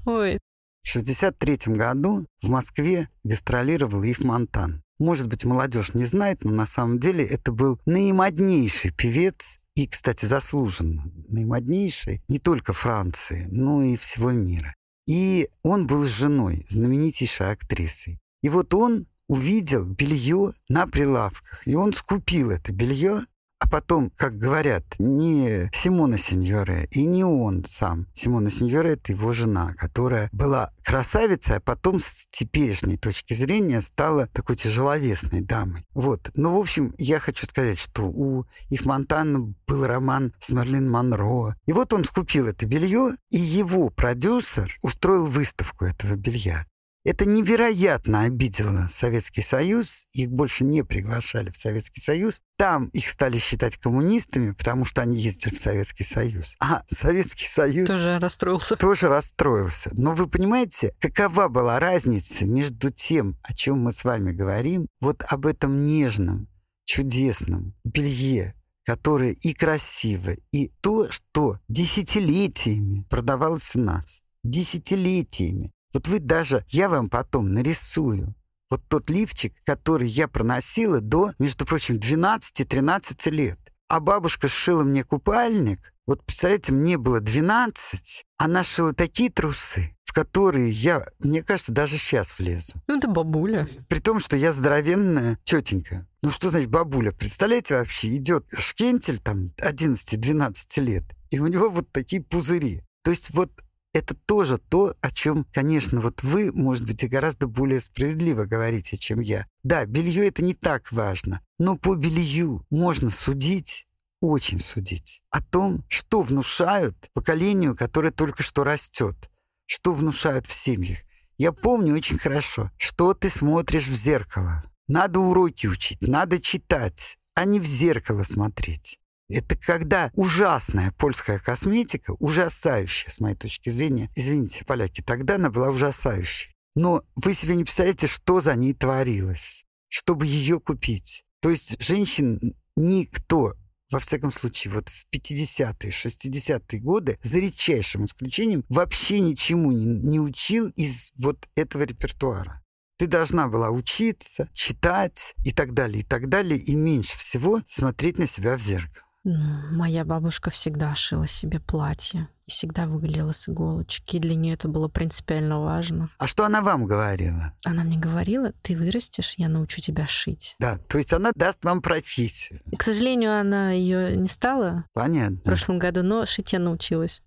[0.05, 0.39] Ой.
[0.83, 4.81] В 63 году в Москве гастролировал Ив Монтан.
[4.99, 10.25] Может быть, молодежь не знает, но на самом деле это был наимоднейший певец и, кстати,
[10.25, 14.75] заслуженно наимоднейший не только Франции, но и всего мира.
[15.07, 18.19] И он был с женой, знаменитейшей актрисой.
[18.43, 23.21] И вот он увидел белье на прилавках, и он скупил это белье,
[23.59, 28.07] а потом, как говорят, не Симона Сеньоре и не он сам.
[28.13, 34.27] Симона Сеньоре— это его жена, которая была красавицей, а потом с теперешней точки зрения стала
[34.27, 35.85] такой тяжеловесной дамой.
[35.93, 36.31] Вот.
[36.33, 41.55] Ну, в общем, я хочу сказать, что у Ив Монтана был роман с Мерлин Монро.
[41.65, 46.65] И вот он скупил это белье, и его продюсер устроил выставку этого белья.
[47.03, 50.05] Это невероятно обидело Советский Союз.
[50.13, 52.41] Их больше не приглашали в Советский Союз.
[52.57, 56.55] Там их стали считать коммунистами, потому что они ездили в Советский Союз.
[56.59, 57.89] А Советский Союз...
[57.89, 58.75] Тоже расстроился.
[58.75, 59.89] Тоже расстроился.
[59.93, 65.23] Но вы понимаете, какова была разница между тем, о чем мы с вами говорим, вот
[65.27, 66.47] об этом нежном,
[66.85, 68.53] чудесном белье,
[68.85, 74.21] которое и красиво, и то, что десятилетиями продавалось у нас.
[74.43, 75.71] Десятилетиями.
[75.93, 78.35] Вот вы даже, я вам потом нарисую
[78.71, 83.59] вот тот лифчик, который я проносила до, между прочим, 12-13 лет.
[83.89, 85.93] А бабушка сшила мне купальник.
[86.07, 91.97] Вот, представляете, мне было 12, она шила такие трусы, в которые я, мне кажется, даже
[91.97, 92.73] сейчас влезу.
[92.87, 93.67] Ну, это бабуля.
[93.89, 96.07] При том, что я здоровенная тетенька.
[96.21, 97.11] Ну, что значит бабуля?
[97.11, 102.83] Представляете, вообще идет шкентель там 11-12 лет, и у него вот такие пузыри.
[103.03, 103.51] То есть вот
[103.93, 108.97] это тоже то, о чем, конечно, вот вы, может быть, и гораздо более справедливо говорите,
[108.97, 109.47] чем я.
[109.63, 113.87] Да, белье это не так важно, но по белью можно судить
[114.21, 119.31] очень судить о том, что внушают поколению, которое только что растет,
[119.65, 120.99] что внушают в семьях.
[121.37, 124.63] Я помню очень хорошо, что ты смотришь в зеркало.
[124.87, 128.99] Надо уроки учить, надо читать, а не в зеркало смотреть.
[129.31, 135.69] Это когда ужасная польская косметика, ужасающая, с моей точки зрения, извините, поляки, тогда она была
[135.69, 136.53] ужасающей.
[136.75, 141.23] Но вы себе не представляете, что за ней творилось, чтобы ее купить.
[141.41, 143.55] То есть женщин никто
[143.91, 150.19] во всяком случае, вот в 50-е, 60-е годы, за редчайшим исключением, вообще ничему не, не
[150.19, 152.63] учил из вот этого репертуара.
[152.97, 158.17] Ты должна была учиться, читать и так далее, и так далее, и меньше всего смотреть
[158.17, 159.10] на себя в зеркало.
[159.23, 164.15] Ну, моя бабушка всегда шила себе платье и всегда выглядела с иголочки.
[164.15, 166.09] И для нее это было принципиально важно.
[166.17, 167.53] А что она вам говорила?
[167.63, 170.55] Она мне говорила, ты вырастешь, я научу тебя шить.
[170.59, 172.61] Да, то есть она даст вам профессию.
[172.71, 175.37] И, к сожалению, она ее не стала Понятно.
[175.37, 177.21] в прошлом году, но шить я научилась.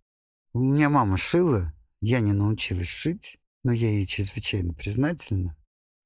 [0.53, 3.39] У меня мама шила, я не научилась шить.
[3.63, 5.57] но я ей чрезвычайно признательна.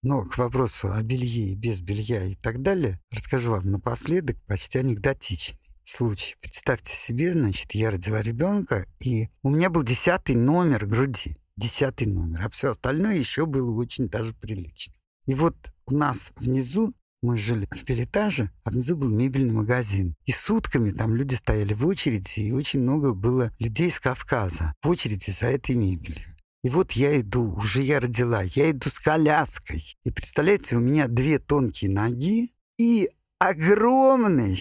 [0.03, 4.79] Но к вопросу о белье и без белья и так далее расскажу вам напоследок почти
[4.79, 5.58] анекдотичный
[5.89, 6.37] случай.
[6.41, 11.37] Представьте себе, значит, я родила ребенка, и у меня был десятый номер груди.
[11.57, 12.45] Десятый номер.
[12.45, 14.95] А все остальное еще было очень даже прилично.
[15.27, 20.15] И вот у нас внизу мы жили в пилетаже, а внизу был мебельный магазин.
[20.25, 24.89] И сутками там люди стояли в очереди, и очень много было людей с Кавказа в
[24.89, 26.37] очереди за этой мебелью.
[26.63, 29.97] И вот я иду, уже я родила, я иду с коляской.
[30.05, 34.57] И представляете, у меня две тонкие ноги и огромный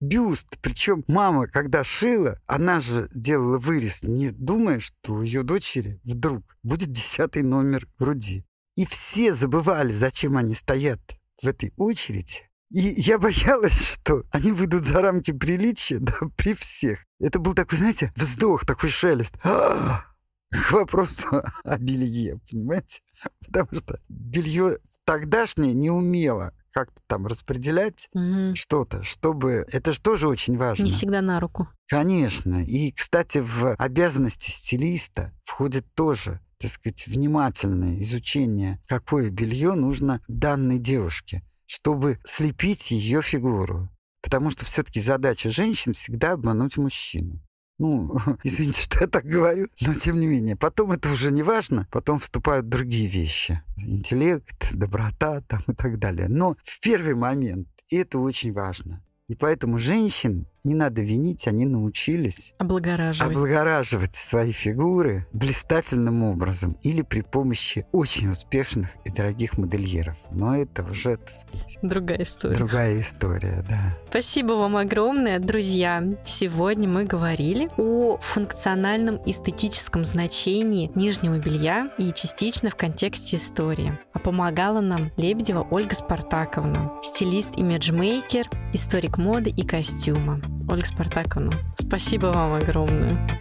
[0.00, 0.58] бюст.
[0.60, 6.44] Причем мама, когда шила, она же делала вырез, не думая, что у ее дочери вдруг
[6.62, 8.44] будет десятый номер груди.
[8.76, 11.00] И все забывали, зачем они стоят
[11.42, 12.50] в этой очереди.
[12.70, 17.04] И я боялась, что они выйдут за рамки приличия да, при всех.
[17.20, 19.36] Это был такой, знаете, вздох, такой шелест.
[19.42, 20.04] А-а-а!
[20.50, 23.02] К вопросу о белье, понимаете?
[23.40, 28.54] Потому что белье тогдашнее не умело как-то там распределять угу.
[28.54, 29.66] что-то, чтобы...
[29.72, 30.84] Это же тоже очень важно.
[30.84, 31.68] Не всегда на руку.
[31.88, 32.62] Конечно.
[32.62, 40.78] И, кстати, в обязанности стилиста входит тоже так сказать, внимательное изучение, какое белье нужно данной
[40.78, 43.90] девушке, чтобы слепить ее фигуру.
[44.22, 47.40] Потому что все-таки задача женщин всегда обмануть мужчину.
[47.78, 50.56] Ну, извините, что я так говорю, но тем не менее.
[50.56, 53.62] Потом это уже не важно, потом вступают другие вещи.
[53.76, 56.28] Интеллект, доброта там и так далее.
[56.28, 59.02] Но в первый момент это очень важно.
[59.28, 63.30] И поэтому женщин не надо винить, они научились облагораживать.
[63.30, 70.16] облагораживать свои фигуры блистательным образом или при помощи очень успешных и дорогих модельеров.
[70.30, 72.56] Но это уже, так сказать, другая история.
[72.56, 73.96] Другая история, да.
[74.08, 76.02] Спасибо вам огромное, друзья.
[76.24, 83.98] Сегодня мы говорили о функциональном эстетическом значении нижнего белья и частично в контексте истории.
[84.12, 90.40] А помогала нам Лебедева Ольга Спартаковна, стилист-имиджмейкер, историк моды и костюма.
[90.68, 93.40] Ольга Спартаковна, спасибо вам огромное.